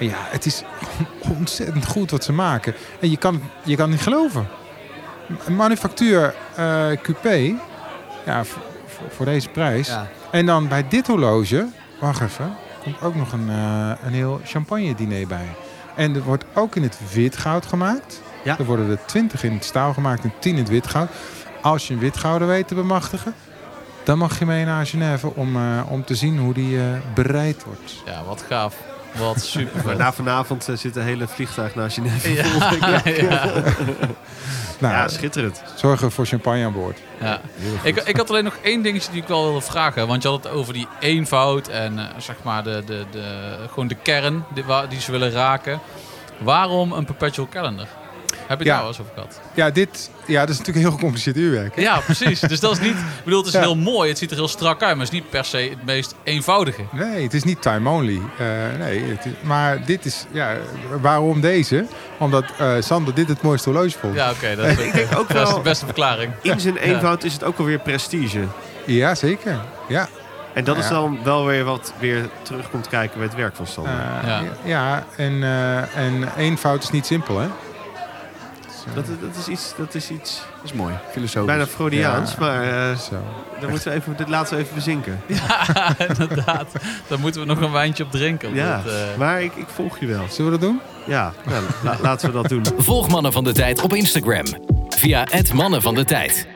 [0.00, 0.62] Ja, het is
[1.38, 2.74] ontzettend goed wat ze maken.
[3.00, 4.48] En je kan, het- je kan het niet geloven.
[5.46, 7.54] Een manufactuur eh coupé,
[8.26, 8.42] ja,
[9.08, 9.88] voor, deze prijs.
[9.88, 10.06] Ja.
[10.30, 11.66] En dan bij dit horloge,
[12.00, 15.46] wacht even, komt ook nog een, eh, een heel champagne diner bij.
[15.94, 18.20] En er wordt ook in het wit goud gemaakt.
[18.44, 18.58] Ja.
[18.58, 21.08] Er worden er 20 in het staal gemaakt en 10 in het wit goud.
[21.62, 23.34] Als je een wit gouden weet te bemachtigen,
[24.04, 26.84] dan mag je mee naar Genève om, eh, om te zien hoe die eh,
[27.14, 28.02] bereid wordt.
[28.06, 28.74] Ja, wat gaaf.
[29.18, 32.32] Wat super Maar na vanavond eh, zit een hele vliegtuig naar Genève.
[32.80, 33.44] Ja, ja,
[34.78, 35.62] Nou, Ja, schitterend.
[35.76, 36.98] zorgen voor champagne aan boord.
[37.20, 37.40] ja.
[37.82, 40.06] Ik, ik had alleen nog één dingetje die ik wel wilde vragen.
[40.06, 43.88] Want je had het over die eenvoud en eh, zeg maar de, de, de, gewoon
[43.88, 45.80] de kern die, die ze willen raken.
[46.38, 47.86] Waarom een perpetual calendar?
[48.50, 48.70] Heb je Ja.
[48.70, 49.40] daar wel eens over gehad?
[49.54, 51.76] Ja, dit, ja, dat is natuurlijk een heel gecompliceerd uurwerk.
[51.76, 51.82] hè?
[51.82, 52.40] Ja, precies.
[52.40, 52.90] Dus dat is niet...
[52.96, 53.60] Ik bedoel, het is Ja.
[53.60, 54.08] heel mooi.
[54.08, 54.96] Het ziet er heel strak uit.
[54.96, 56.82] Maar het is niet per se het meest eenvoudige.
[56.92, 58.20] Nee, het is niet time only.
[58.38, 58.46] Eh,
[58.78, 60.56] nee, het is- maar dit is, ja,
[61.00, 61.86] waarom deze?
[62.18, 64.14] Omdat eh, Sander dit het mooiste horloge vond.
[64.14, 64.56] Ja, oké.
[64.56, 66.32] dat, Ik denk ook dat is de wel, beste verklaring.
[66.42, 68.40] in zijn eenvoud is het ook alweer prestige.
[68.84, 69.60] Ja, zeker.
[69.88, 70.08] Ja.
[70.54, 70.82] En dat Ja.
[70.82, 73.92] is dan wel weer wat weer terug komt kijken bij het werk van Sander.
[73.92, 74.42] Eh, Ja.
[74.64, 75.04] ja.
[75.16, 77.46] en, eh en eenvoud is niet simpel, hè?
[78.94, 81.46] Dat, dat, is iets, dat is iets Dat is mooi, filosofisch.
[81.46, 82.36] bijna Freudiaans, Ja.
[82.40, 83.16] maar Zo.
[83.60, 85.20] dan moeten we even, dit laten we even bezinken.
[85.26, 86.72] Ja, inderdaad.
[87.06, 88.48] Daar moeten we nog een wijntje op drinken.
[88.48, 90.24] op Ja, dit, eh, maar ik, ik volg je wel.
[90.30, 90.80] Zullen we dat doen?
[91.06, 92.62] Ja, nou, la- laten we dat doen.
[92.90, 94.44] Volg Mannen van de Tijd op Instagram.
[94.88, 96.46] Via het Mannen van de Tijd.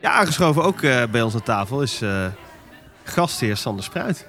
[0.00, 2.24] Ja, aangeschoven ook eh, bij ons aan tafel is eh,
[3.04, 4.26] gastheer Sander Spruit.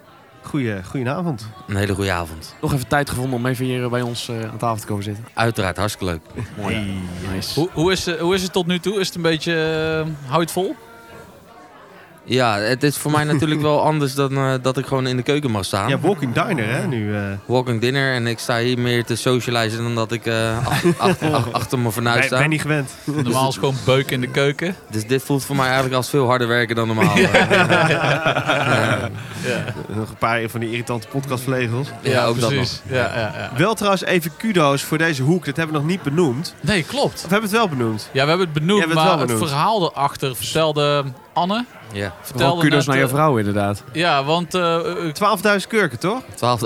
[0.50, 1.48] Goeie, goedenavond.
[1.68, 2.56] Een hele goede avond.
[2.62, 5.26] Nog even tijd gevonden om even hier bij ons eh, aan tafel te komen zitten.
[5.34, 6.46] Uiteraard hartstikke leuk.
[6.58, 6.94] Mooi.
[7.34, 7.60] Nice.
[7.60, 9.00] hoe, hoe, is, eh, hoe is het tot nu toe?
[9.00, 9.54] Is het een beetje...
[9.54, 10.76] eh, hou je het vol?
[12.32, 15.24] Ja, het is voor mij natuurlijk wel anders dan eh, dat ik gewoon in de
[15.24, 15.90] keuken mag staan.
[15.90, 17.16] Ja, walking diner hè, nu.
[17.16, 17.22] eh.
[17.46, 21.22] Walking dinner en ik sta hier meer te socializen dan dat ik eh, ach- ach-
[21.32, 22.38] ach- achter mijn fornuis ben, sta.
[22.38, 22.92] ben niet gewend.
[23.04, 24.76] Normaal is gewoon beuken in de keuken.
[24.90, 27.18] Dus dit voelt voor mij eigenlijk als veel harder werken dan normaal.
[29.46, 31.88] Ja, Nog een paar van die irritante podcastvlegels.
[32.02, 32.60] ja, ook dat nog.
[32.60, 32.82] precies.
[32.90, 33.52] Ja, ja, ja.
[33.58, 35.46] Wel trouwens even kudo's voor deze hoek.
[35.46, 36.56] Dat hebben we nog niet benoemd.
[36.62, 37.14] Nee, klopt.
[37.14, 38.10] Of hebben we het wel benoemd?
[38.14, 41.04] Ja, we hebben het benoemd, het maar wel het verhaal erachter vertelde
[41.40, 41.66] Anne.
[41.94, 43.84] Ja, Vertelde kudos net, naar je eh, vrouw inderdaad.
[43.94, 44.54] Ja, want...
[44.54, 44.76] eh,
[45.08, 46.22] eh, 12.000 kurken, toch?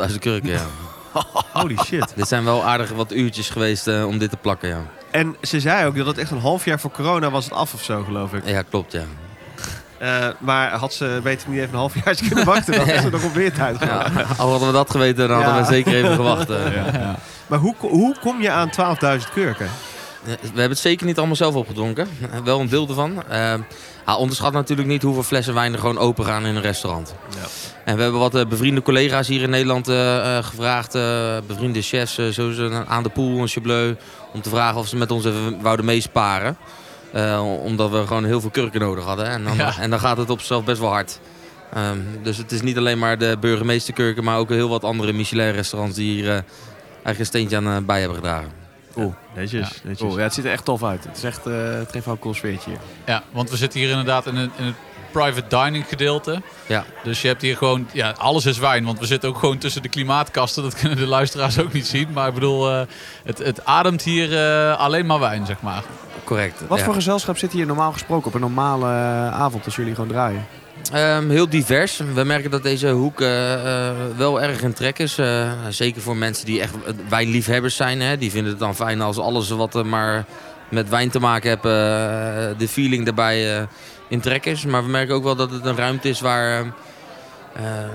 [0.09, 0.61] 12.000 kurken, ja.
[1.53, 2.11] Holy shit.
[2.15, 4.81] Dit zijn wel aardige wat uurtjes geweest eh, om dit te plakken, ja.
[5.11, 7.73] En ze zei ook dat het echt een half jaar voor corona was het af
[7.73, 8.41] of zo, geloof ik.
[8.47, 9.03] Ja, klopt, ja.
[9.97, 13.09] Eh, maar had ze beter niet even een half jaar kunnen wachten, dan was ze
[13.09, 14.11] nog op weer tijd ja.
[14.37, 15.67] Al hadden we dat geweten, dan hadden Ja.
[15.67, 16.49] we zeker even gewacht.
[16.49, 17.09] eh.
[17.47, 18.69] Maar hoe, hoe kom je aan
[19.19, 19.69] 12.000 kurken?
[20.25, 22.07] We hebben het zeker niet allemaal zelf opgedronken.
[22.43, 23.23] Wel een deel ervan.
[23.29, 23.53] Eh
[24.05, 27.15] hij onderschat natuurlijk niet hoeveel flessen wijn er gewoon open gaan in een restaurant.
[27.35, 27.41] Ja.
[27.85, 30.95] En we hebben wat eh, bevriende collega's hier in Nederland eh, eh, gevraagd.
[30.95, 33.95] eh, bevriende chefs, eh, zoals aan de poel, een Chableu.
[34.33, 36.57] Om te vragen of ze met ons even wouden meesparen.
[37.11, 39.25] Eh, omdat we gewoon heel veel kurken nodig hadden.
[39.25, 39.73] En dan, Ja.
[39.79, 41.19] en dan gaat het op zichzelf best wel hard.
[41.73, 45.95] Ehm, dus het is niet alleen maar de burgemeesterkurken, maar ook heel wat andere Michelin-restaurants
[45.95, 46.31] die hier eh,
[46.83, 48.62] eigenlijk een steentje aan eh, bij hebben gedragen.
[48.95, 49.97] Oeh, Netjes, netjes.
[49.97, 50.17] Cool.
[50.17, 51.03] Ja, het ziet er echt tof uit.
[51.03, 52.79] Het is echt, eh, het geeft wel een cool sfeertje hier.
[53.05, 54.75] Ja, want we zitten hier inderdaad in het, in het
[55.11, 56.41] private dining gedeelte.
[56.67, 56.85] Ja.
[57.03, 58.85] Dus je hebt hier gewoon, ja, alles is wijn.
[58.85, 60.63] Want we zitten ook gewoon tussen de klimaatkasten.
[60.63, 62.07] Dat kunnen de luisteraars ook niet zien.
[62.13, 62.81] Maar ik bedoel, eh,
[63.23, 65.83] het, het ademt hier eh, alleen maar wijn, zeg maar.
[66.23, 66.67] Correct.
[66.67, 66.83] Wat ja.
[66.83, 68.87] voor gezelschap zit hier normaal gesproken op een normale
[69.31, 70.45] avond als jullie gewoon draaien?
[70.91, 72.01] Ehm, heel divers.
[72.13, 75.17] We merken dat deze hoek eh, eh, wel erg in trek is.
[75.17, 76.73] Eh, zeker voor mensen die echt
[77.09, 78.01] wijnliefhebbers zijn.
[78.01, 78.17] Hè.
[78.17, 80.25] Die vinden het dan fijn als alles wat er maar
[80.69, 81.63] met wijn te maken heeft,
[82.59, 83.67] de feeling daarbij
[84.07, 84.65] in trek is.
[84.65, 86.65] Maar we merken ook wel dat het een ruimte is waar
[87.53, 87.89] eh, eh,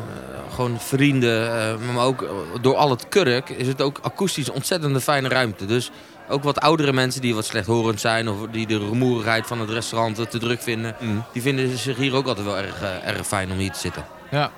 [0.54, 1.50] gewoon vrienden,
[1.94, 2.26] maar ook
[2.60, 5.66] door al het kurk, is het ook akoestisch ontzettend fijne ruimte.
[5.66, 5.90] Dus
[6.28, 10.30] ook wat oudere mensen die wat slechthorend zijn of die de rumoerigheid van het restaurant
[10.30, 10.96] te druk vinden,
[11.32, 14.04] die vinden zich hier ook altijd wel erg, eh, erg fijn om hier te zitten.
[14.30, 14.50] Ja.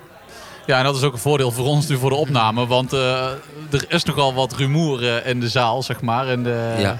[0.65, 2.67] Ja, en dat is ook een voordeel voor ons nu voor de opname.
[2.67, 3.25] Want eh,
[3.71, 6.27] er is nogal wat rumoer eh, in de zaal, zeg maar.
[6.27, 6.97] In de, Ja.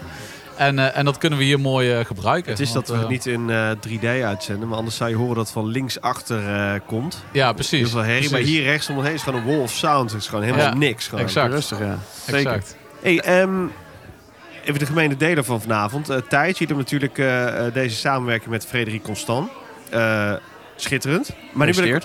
[0.56, 2.52] en, eh, en dat kunnen we hier mooi eh, gebruiken.
[2.52, 5.16] Het is Want, dat we het niet in eh, 3D uitzenden, maar anders zou je
[5.16, 7.24] horen dat het van linksachter eh komt.
[7.32, 7.80] Ja, precies.
[7.80, 10.12] Heel veel herrie, maar hier rechts omheen is gewoon een wall of sound.
[10.12, 11.08] Het is gewoon helemaal Ja, niks.
[11.08, 11.24] Gewoon.
[11.26, 11.54] exact.
[11.54, 11.98] Rustig, ja.
[12.26, 12.76] Exact.
[13.02, 13.66] Hey, ehm,
[14.63, 16.10] even de gemene delen van vanavond.
[16.10, 19.50] Uh, Thijs, je doet natuurlijk eh, eh, deze samenwerking met Frederik Constant.
[19.89, 20.34] Eh,
[20.76, 21.30] schitterend.
[21.54, 22.04] Maar nu ben ik...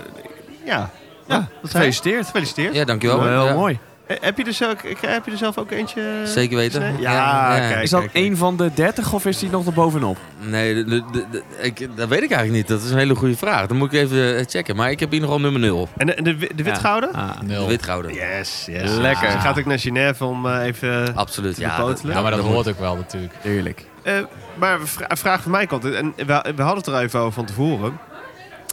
[0.64, 0.90] Ja.
[1.26, 1.70] Ja, dat.
[1.70, 2.24] Gefeliciteerd.
[2.24, 2.74] Gefeliciteerd.
[2.74, 3.22] Ja, dankjewel.
[3.22, 3.54] Wel Ja.
[3.54, 3.78] mooi.
[4.06, 6.02] Eh, heb, je er zelf, ik- heb je er zelf ook eentje?
[6.24, 6.82] Zeker weten.
[6.82, 7.68] Ja, Ja, ja.
[7.68, 7.82] kijk.
[7.82, 10.16] Is dat kijk, één van de 30 of is die nog erbovenop?
[10.40, 12.68] Nee, de, de, de- de- ik, dat weet ik eigenlijk niet.
[12.68, 13.66] Dat is een hele goede vraag.
[13.66, 14.76] Dan moet ik even eh, checken.
[14.76, 15.88] Maar ik heb hier nog al nummer 0.
[15.96, 17.12] En de, en de, de witgouden?
[17.12, 17.30] Ah.
[17.46, 18.14] De witgouden.
[18.14, 18.90] Yes, yes.
[18.90, 19.28] Lekker.
[19.30, 21.14] Gaat ook naar Genève om eh, even...
[21.16, 21.54] Absoluut.
[21.54, 22.14] Te Ja, bepotelen.
[22.16, 23.32] Ja, maar dat hoort ook wel natuurlijk.
[23.40, 23.84] Heerlijk.
[24.02, 24.14] Eh,
[24.54, 25.84] maar een een vraag van mijn kant.
[25.84, 26.24] En we,
[26.56, 27.98] we hadden het er even over van tevoren.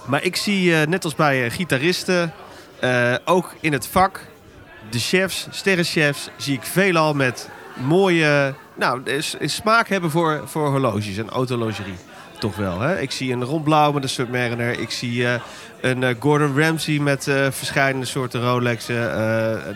[0.06, 2.34] Maar ik zie, eh, net als bij gitaristen,
[2.80, 4.20] eh, ook in het vak,
[4.94, 9.02] de chefs, sterrenchefs, zie ik veelal met mooie nou,
[9.42, 11.96] smaak hebben voor, voor horloges en autologerie.
[12.40, 13.00] Toch wel, hè?
[13.00, 14.80] Ik zie een Ron Blauw met een Submariner.
[14.80, 15.40] Ik zie eh,
[15.82, 19.04] een eh, Gordon Ramsay met eh verschillende soorten Rolexen.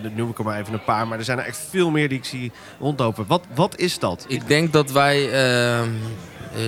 [0.04, 1.08] Dat noem ik er maar even een paar.
[1.08, 3.26] Maar er zijn er echt veel meer die ik zie rondlopen.
[3.28, 4.26] Wat, wat is dat?
[4.28, 5.90] Ik denk dat wij ehm, eh,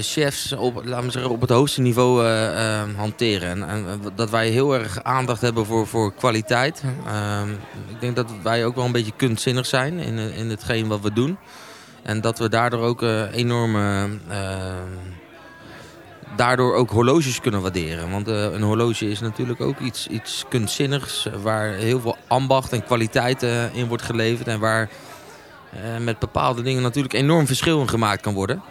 [0.02, 3.49] chefs op, laten we zeggen, op het hoogste niveau eh, ehm, hanteren.
[3.49, 6.84] En, en dat wij heel erg aandacht hebben voor, voor kwaliteit.
[7.08, 7.52] Ehm,
[7.88, 11.02] ik denk dat wij ook wel een beetje kunstzinnig zijn in, eh, in hetgeen wat
[11.02, 11.38] we doen.
[12.04, 14.10] En dat we daardoor ook eh, enorme...
[14.30, 15.17] ehm,
[16.36, 18.12] daardoor ook horloges kunnen waarderen.
[18.12, 21.25] Want eh, een horloge is natuurlijk ook iets, iets kunstzinnigs...
[21.25, 24.47] eh, waar heel veel ambacht en kwaliteit eh, in wordt geleverd...
[24.47, 24.89] en waar
[25.71, 28.62] eh, met bepaalde dingen natuurlijk enorm verschil in gemaakt kan worden.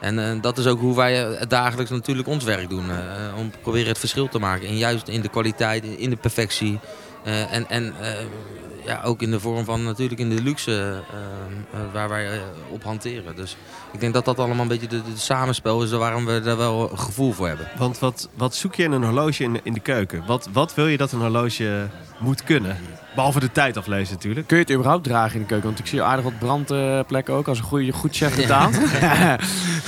[0.00, 2.90] En eh, dat is ook hoe wij eh, dagelijks natuurlijk ons werk doen.
[2.90, 4.68] eh, om proberen het verschil te maken.
[4.68, 6.78] En juist in de kwaliteit, in de perfectie.
[7.50, 7.94] en en
[8.86, 10.96] ja, ook in de vorm van natuurlijk in de luxe eh,
[11.80, 13.36] eh, waar wij eh, op hanteren.
[13.36, 13.56] Dus
[13.92, 16.90] ik denk dat dat allemaal een beetje de, de samenspel is waarom we daar wel
[16.90, 17.68] een gevoel voor hebben.
[17.78, 20.22] Want wat, wat zoek je in een horloge in, in de keuken?
[20.26, 22.76] Wat, wat wil je dat een horloge moet kunnen?
[23.14, 24.46] Behalve de tijd aflezen natuurlijk.
[24.46, 25.66] Kun je het überhaupt dragen in de keuken?
[25.66, 28.36] Want ik zie aardig wat brandplekken ook als een goede, goed chef.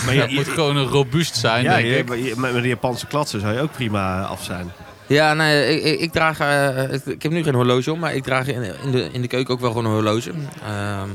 [0.05, 2.09] Maar Ja, het moet gewoon een robuust zijn, ja, denk je- ik.
[2.09, 4.73] maar je- met met de Japanse klatsen zou je ook prima af zijn.
[5.09, 6.39] Ja, nee, ik, ik, ik draag.
[6.41, 9.21] eh, ik, ik heb nu geen horloge om, maar ik draag in, in, de, in
[9.23, 10.31] de keuken ook wel gewoon een horloge.
[10.31, 11.09] Ehm,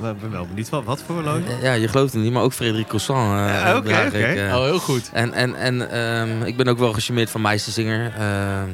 [0.00, 1.42] maar Ik ben wel benieuwd wat, wat voor horloge.
[1.62, 3.32] Ja, je gelooft het niet, maar ook Frederik Croissant.
[3.38, 4.18] eh, Ja, oké, draag oké.
[4.18, 4.56] ik, eh.
[4.56, 5.10] Oh, heel goed.
[5.12, 8.12] En, en, en ehm, ik ben ook wel gecharmeerd van Meistersinger.
[8.18, 8.68] Ehm,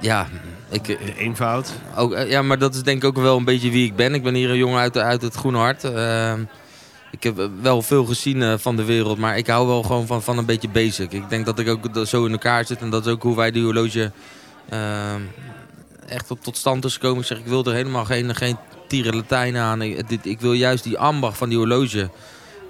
[0.00, 0.26] ja,
[0.70, 1.72] ik, De eenvoud.
[1.96, 4.14] ook, ja, maar dat is denk ik ook wel een beetje wie ik ben.
[4.14, 5.82] Ik ben hier een jongen uit, uit het Groene Hart.
[7.12, 10.06] Ik heb eh, wel veel gezien eh, van de wereld, maar ik hou wel gewoon
[10.06, 11.12] van, van een beetje basic.
[11.12, 13.50] Ik denk dat ik ook zo in elkaar zit en dat is ook hoe wij
[13.50, 14.12] die horloge
[14.68, 15.20] ehm,
[16.08, 17.20] echt tot, tot stand is gekomen.
[17.20, 18.56] Ik zeg, ik wil er helemaal geen, geen
[18.88, 19.82] tieren Latijn aan.
[19.82, 22.10] Ik, dit, ik wil juist die ambacht van die horloge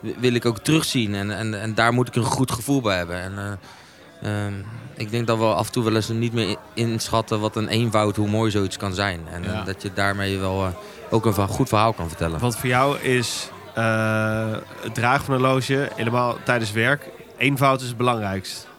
[0.00, 1.14] wi- wil ik ook terugzien.
[1.14, 3.20] En, en, en daar moet ik een goed gevoel bij hebben.
[3.20, 3.58] En,
[4.22, 4.52] eh, ehm,
[4.96, 8.16] ik denk dat we af en toe wel eens niet meer inschatten wat een eenvoud,
[8.16, 9.20] hoe mooi zoiets kan zijn.
[9.32, 9.52] En Ja.
[9.60, 10.72] eh, dat je daarmee wel eh,
[11.10, 12.40] ook een goed verhaal kan vertellen.
[12.40, 13.61] Want voor jou is eh,
[14.82, 18.70] het dragen van een horloge, helemaal tijdens werk, eenvoud is het belangrijkst.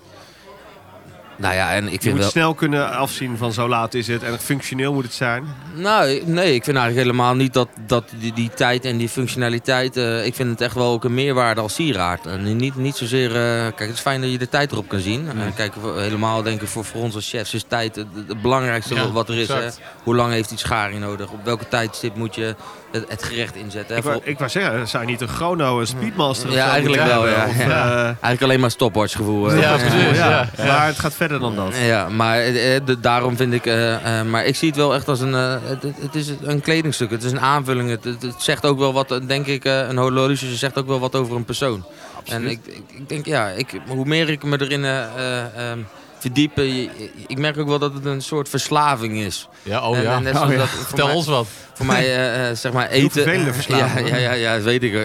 [1.36, 2.29] Nou ja, en ik Je vind moet wel...
[2.29, 5.45] snel kunnen afzien van zo laat is het en functioneel moet het zijn.
[5.75, 9.97] Nou, nee, ik vind eigenlijk helemaal niet dat, dat die, die tijd en die functionaliteit...
[9.97, 12.25] eh, ik vind het echt wel ook een meerwaarde als sieraad.
[12.25, 13.29] En niet, niet zozeer...
[13.29, 15.29] eh, kijk, het is fijn dat je de tijd erop kan zien.
[15.29, 19.12] En kijk, helemaal denk ik voor, voor ons als chefs is tijd het, belangrijkste Ja,
[19.12, 19.47] wat er is.
[19.47, 19.69] Hè?
[20.03, 21.32] Hoe lang heeft die scharing nodig?
[21.32, 22.56] Op welke tijdstip moet je
[22.93, 23.93] het, het gerecht inzetten?
[23.95, 23.97] hè?
[24.01, 27.03] Ik wou, ik wou zeggen, zou je niet een chrono, een speedmaster of Ja, eigenlijk
[27.03, 27.32] wel, hebben?
[27.39, 27.45] ja.
[27.47, 27.86] Of, Ja.
[27.91, 29.45] eh, Eigenlijk alleen maar stopwatch gevoel.
[29.45, 29.56] hè?
[29.62, 30.17] Ja, precies.
[30.17, 30.49] ja.
[30.58, 30.65] ja.
[30.65, 31.73] Maar het gaat verder dan dat.
[31.86, 33.65] Ja, maar eh, eh, de- daarom vind ik...
[33.65, 35.34] eh, eh, maar ik zie het wel echt als een...
[35.36, 37.89] eh, het, het- is een kledingstuk, het is een aanvulling.
[37.89, 39.65] Het, het, het zegt ook wel wat, eh, denk ik...
[39.65, 41.84] eh, een horloge zegt ook wel wat over een persoon.
[42.25, 45.77] En ik, ik, ik denk, ja, ik, hoe meer ik me erin eh, eh,
[46.23, 46.57] verdiep...
[46.57, 46.89] je-
[47.27, 49.47] ik merk ook wel dat het een soort verslaving is.
[49.63, 50.15] Ja, oh ja.
[50.15, 50.59] en net zoals Oh ja.
[50.59, 51.47] dat voor Vertel mij- ons wat.
[51.73, 53.12] Voor mij, eh, eh, zeg maar, eten...
[53.12, 54.93] vervelende verslaving, Ja, ja, ja, ja, dat weet ik.
[54.93, 55.01] eh,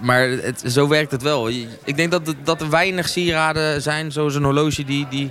[0.00, 1.48] Maar het, zo werkt het wel.
[1.84, 5.30] Ik denk dat, er- dat er weinig sieraden zijn, zoals een horloge, die, die,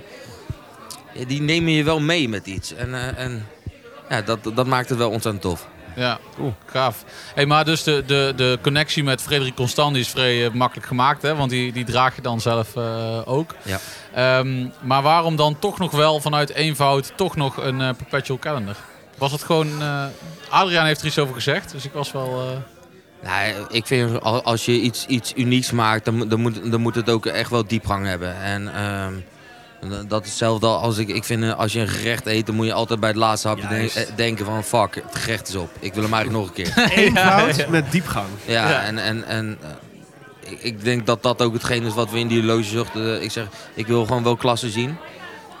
[1.26, 2.74] die nemen je wel mee met iets.
[2.74, 3.46] En, en
[4.08, 5.66] ja, dat, dat maakt het wel ontzettend tof.
[5.96, 6.18] Ja,
[6.66, 7.04] gaaf.
[7.34, 11.22] Hey, maar dus de, de, de connectie met Frederik Constant is vrij eh, makkelijk gemaakt,
[11.22, 11.34] hè?
[11.34, 13.54] want die, die draag je dan zelf eh, ook.
[13.62, 13.78] Ja.
[14.14, 18.76] Ehm, maar waarom dan toch nog wel vanuit eenvoud toch nog een eh, perpetual calendar?
[19.18, 19.82] Was het gewoon...
[19.82, 20.04] eh,
[20.48, 22.62] Adriaan heeft er iets over gezegd, dus ik was wel...
[23.22, 26.80] Nou, ik vind al- als je iets, iets unieks maakt, dan, moet- dan, moet, dan
[26.80, 28.36] moet het ook echt wel diepgang hebben.
[28.40, 29.12] En ehm,
[30.08, 32.66] dat is hetzelfde als ik, ik vind eh, als je een gerecht eet, dan moet
[32.66, 33.96] je altijd bij het laatste hapje Juist.
[33.96, 35.70] eh, denken van fuck, het gerecht is op.
[35.80, 36.88] Ik wil hem eigenlijk nog een keer.
[37.04, 38.26] Eenvoud met diepgang.
[38.46, 38.82] Ja, Ja.
[38.82, 42.28] en, en, en eh, ik, ik denk dat dat ook hetgeen is wat we in
[42.28, 43.22] die loge zochten.
[43.22, 44.96] Ik zeg, ik wil gewoon wel klasse zien.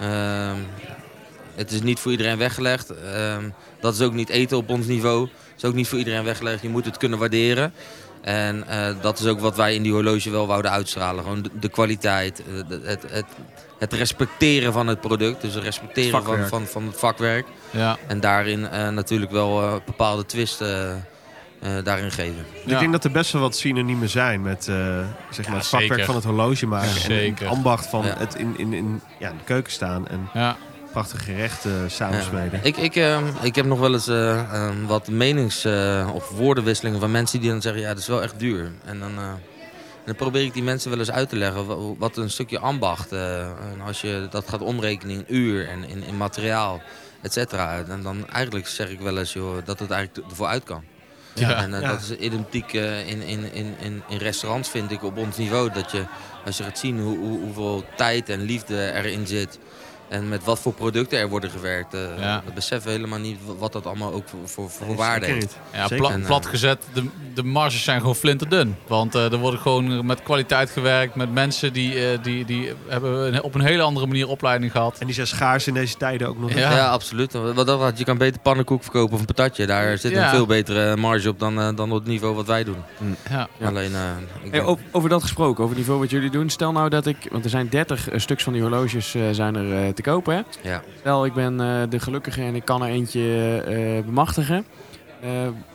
[0.00, 0.56] Ehm,
[1.54, 2.90] het is niet voor iedereen weggelegd.
[2.90, 3.44] Ehm,
[3.80, 5.20] dat is ook niet eten op ons niveau.
[5.22, 6.62] Het is ook niet voor iedereen weggelegd.
[6.62, 7.72] Je moet het kunnen waarderen.
[8.20, 11.22] En eh, dat is ook wat wij in die horloge wel wouden uitstralen.
[11.22, 13.24] Gewoon de, de kwaliteit, eh, de- het, het,
[13.84, 15.40] het respecteren van het product.
[15.40, 17.46] Dus het respecteren van, van, van het vakwerk.
[17.70, 17.96] ja.
[18.06, 21.04] En daarin eh, natuurlijk wel eh, bepaalde twisten
[21.60, 22.44] eh, daarin geven.
[22.64, 24.74] Ik denk dat er best wel wat synoniemen zijn met eh,
[25.30, 26.04] zeg maar het vakwerk zeker.
[26.04, 27.14] van het horloge maken.
[27.14, 28.14] Ja, en het ambacht van Ja.
[28.18, 30.56] het in, in, in, ja, in de keuken staan en ja.
[30.92, 32.60] prachtige gerechten samensmeden.
[32.62, 32.94] Ik, ik,
[33.42, 37.50] ik heb nog wel eens eh, eh, wat menings- eh, of woordenwisselingen van mensen die
[37.50, 37.80] dan zeggen...
[37.82, 38.72] ja, dat is wel echt duur.
[38.84, 39.24] En dan, eh,
[40.04, 43.12] dan probeer ik die mensen wel eens uit te leggen wa- wat een stukje ambacht...
[43.12, 46.82] eh, en als je dat gaat omrekenen in uur en in, in materiaal,
[47.20, 47.82] et cetera...
[47.88, 50.84] En dan eigenlijk zeg ik wel eens joh, dat het eigenlijk ervoor uit kan.
[51.34, 51.62] Ja.
[51.62, 51.88] En eh, Ja.
[51.88, 55.72] dat is identiek in, in, in, in, in restaurants, vind ik, op ons niveau.
[55.72, 56.04] Dat je,
[56.44, 59.58] als je gaat zien hoe, hoe, hoeveel tijd en liefde erin zit.
[60.08, 61.94] En met wat voor producten er worden gewerkt.
[61.94, 62.42] eh Ja.
[62.46, 65.56] We beseffen helemaal niet wat dat allemaal ook voor, voor, voor Nee, waarde heeft.
[65.72, 65.96] Ja, Zeker.
[65.96, 68.76] pla En, eh, plat gezet, de, de marges zijn gewoon flinterdun.
[68.86, 73.42] Want eh, er wordt gewoon met kwaliteit gewerkt, met mensen die, eh, die, die hebben
[73.42, 74.98] op een hele andere manier opleiding gehad.
[74.98, 76.52] En die zijn schaars in deze tijden ook nog.
[76.52, 76.70] Ja.
[76.70, 77.32] Ja, absoluut.
[77.54, 79.66] Wat dat je kan beter pannenkoek verkopen of een patatje.
[79.66, 80.24] Daar zit Ja.
[80.24, 82.82] een veel betere marge op dan, dan op het niveau wat wij doen.
[83.30, 83.48] Ja.
[83.58, 83.66] Ja.
[83.68, 86.50] Alleen, eh, ik Hey, denk- over, over dat gesproken, over het niveau wat jullie doen.
[86.50, 89.54] Stel nou dat ik, want er zijn 30 eh, stuks van die horloges eh, zijn
[89.54, 90.34] er te kopen.
[90.34, 90.68] Hè?
[90.70, 90.82] ja.
[91.00, 94.64] Stel ik ben eh, de gelukkige en ik kan er eentje eh, bemachtigen.
[95.20, 95.30] Eh,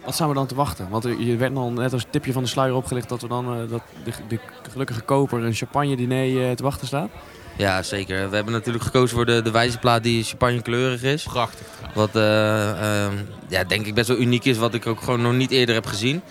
[0.05, 0.89] wat staan we dan te wachten?
[0.89, 3.69] Want je werd al net als tipje van de sluier opgelicht dat we dan eh,
[3.69, 4.39] dat de, de
[4.71, 7.10] gelukkige koper een champagne diner eh, te wachten staat.
[7.58, 8.29] ja, zeker.
[8.29, 11.23] We hebben natuurlijk gekozen voor de, de wijzerplaat die champagne kleurig is.
[11.23, 11.67] Prachtig.
[11.93, 13.13] Wat eh, ehm,
[13.47, 15.86] ja, denk ik best wel uniek is, wat ik ook gewoon nog niet eerder heb
[15.86, 16.21] gezien.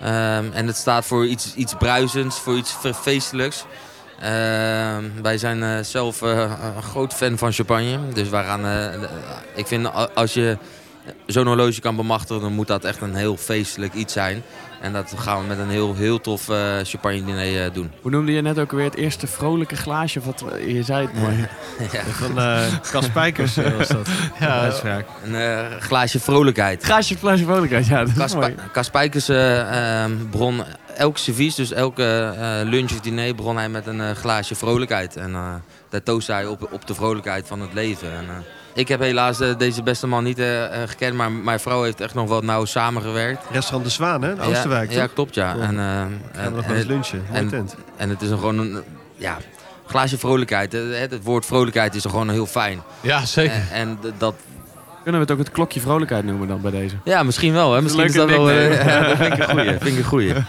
[0.00, 3.64] Ehm, en het staat voor iets, iets bruisends, voor iets fe- feestelijks.
[4.20, 7.98] Ehm, wij zijn eh, zelf eh, een groot fan van champagne.
[8.12, 9.02] Dus wij gaan, eh,
[9.54, 10.56] ik vind als je
[11.26, 14.42] zo'n horloge kan bemachtigen, dan moet dat echt een heel feestelijk iets zijn.
[14.84, 17.90] En dat gaan we met een heel, heel tof eh, champagne diner doen.
[18.00, 20.20] Hoe noemde je net ook weer het eerste vrolijke glaasje?
[20.20, 21.48] Wat, je zei het mooi.
[22.10, 24.08] Van eh Cas was dat.
[24.40, 25.06] Ja, uitspraak.
[25.24, 26.82] Een eh, glaasje vrolijkheid.
[26.82, 28.04] Glaasje glaasje vrolijkheid, ja.
[28.04, 28.54] Dat is mooi.
[28.72, 30.62] Kas eh, ehm, begon
[30.96, 35.16] elk servies, dus elke eh, lunch of diner, begon hij met een eh, glaasje vrolijkheid.
[35.16, 35.54] En eh
[35.88, 38.12] daar toostte hij op, op de vrolijkheid van het leven.
[38.12, 38.34] En, eh,
[38.74, 40.42] ik heb helaas deze beste man niet
[40.86, 43.42] gekend, maar mijn vrouw heeft echt nog wat nauw samengewerkt.
[43.50, 44.32] Restaurant De Zwaan, hè?
[44.32, 45.52] in Oosterwijk, ja, ja, klopt ja.
[45.52, 45.62] Cool.
[45.64, 47.24] En, Gaan we en, nog wel eens en, lunchen.
[47.32, 47.76] En- tent.
[47.96, 48.82] en het is een, gewoon een
[49.16, 49.38] ja,
[49.86, 50.72] glaasje vrolijkheid.
[50.72, 52.82] Het, het woord vrolijkheid is er gewoon heel fijn.
[53.00, 53.54] ja zeker.
[53.72, 54.34] En, en dat,
[55.02, 56.94] Kunnen we het ook het klokje vrolijkheid noemen dan bij deze?
[57.04, 57.74] ja, misschien wel.
[57.74, 57.82] Hè?
[57.82, 58.50] Misschien is dat wel...
[58.50, 59.68] eh, ja, dat vind ik een goeie.
[59.70, 60.34] Vind ik een goeie.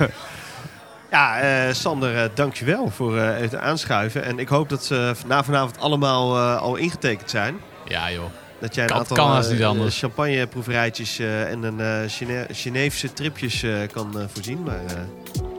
[1.16, 4.24] Ja, eh, Sander, eh, dankjewel voor eh, het aanschuiven.
[4.24, 7.56] En ik hoop dat ze na vanavond allemaal eh, al ingetekend zijn.
[7.88, 8.24] Ja, joh.
[8.60, 10.00] Dat jij een Kan- aantal kan haast eh, niet anders.
[10.00, 14.64] champagneproeverijtjes en een eh Gene- Geneefse tripjes eh, kan voorzien.
[14.64, 14.96] Maar eh,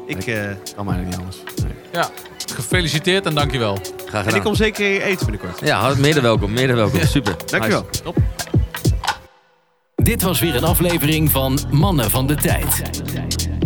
[0.06, 0.42] ik, eh,
[0.76, 1.36] Kan mij niet anders.
[1.62, 1.72] Nee.
[1.92, 2.08] Ja,
[2.54, 3.74] gefeliciteerd en dankjewel.
[4.06, 4.42] Graag en ik gedaan.
[4.42, 5.60] kom zeker eten binnenkort.
[5.60, 6.52] Ja, meer dan welkom.
[6.52, 7.00] Meer dan welkom.
[7.04, 7.34] Super.
[7.46, 7.86] Dankjewel.
[7.90, 8.14] Nice.
[9.94, 12.82] Dit was weer een aflevering van Mannen van de Tijd.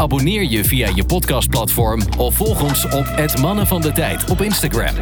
[0.01, 4.41] Abonneer je via je podcastplatform of volg ons op het Mannen van de Tijd op
[4.41, 4.95] Instagram.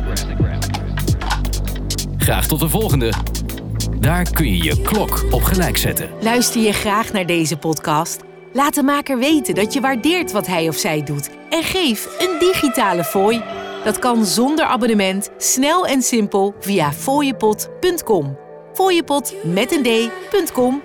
[2.16, 3.12] Graag tot de volgende.
[4.00, 6.10] Daar kun je je klok op gelijk zetten.
[6.20, 8.20] Luister je graag naar deze podcast?
[8.52, 12.38] Laat de maker weten dat je waardeert wat hij of zij doet en geef een
[12.38, 13.42] digitale fooi.
[13.84, 18.38] Dat kan zonder abonnement, snel en simpel via fooiepot.com.
[18.72, 20.82] Fooiepot met een d.com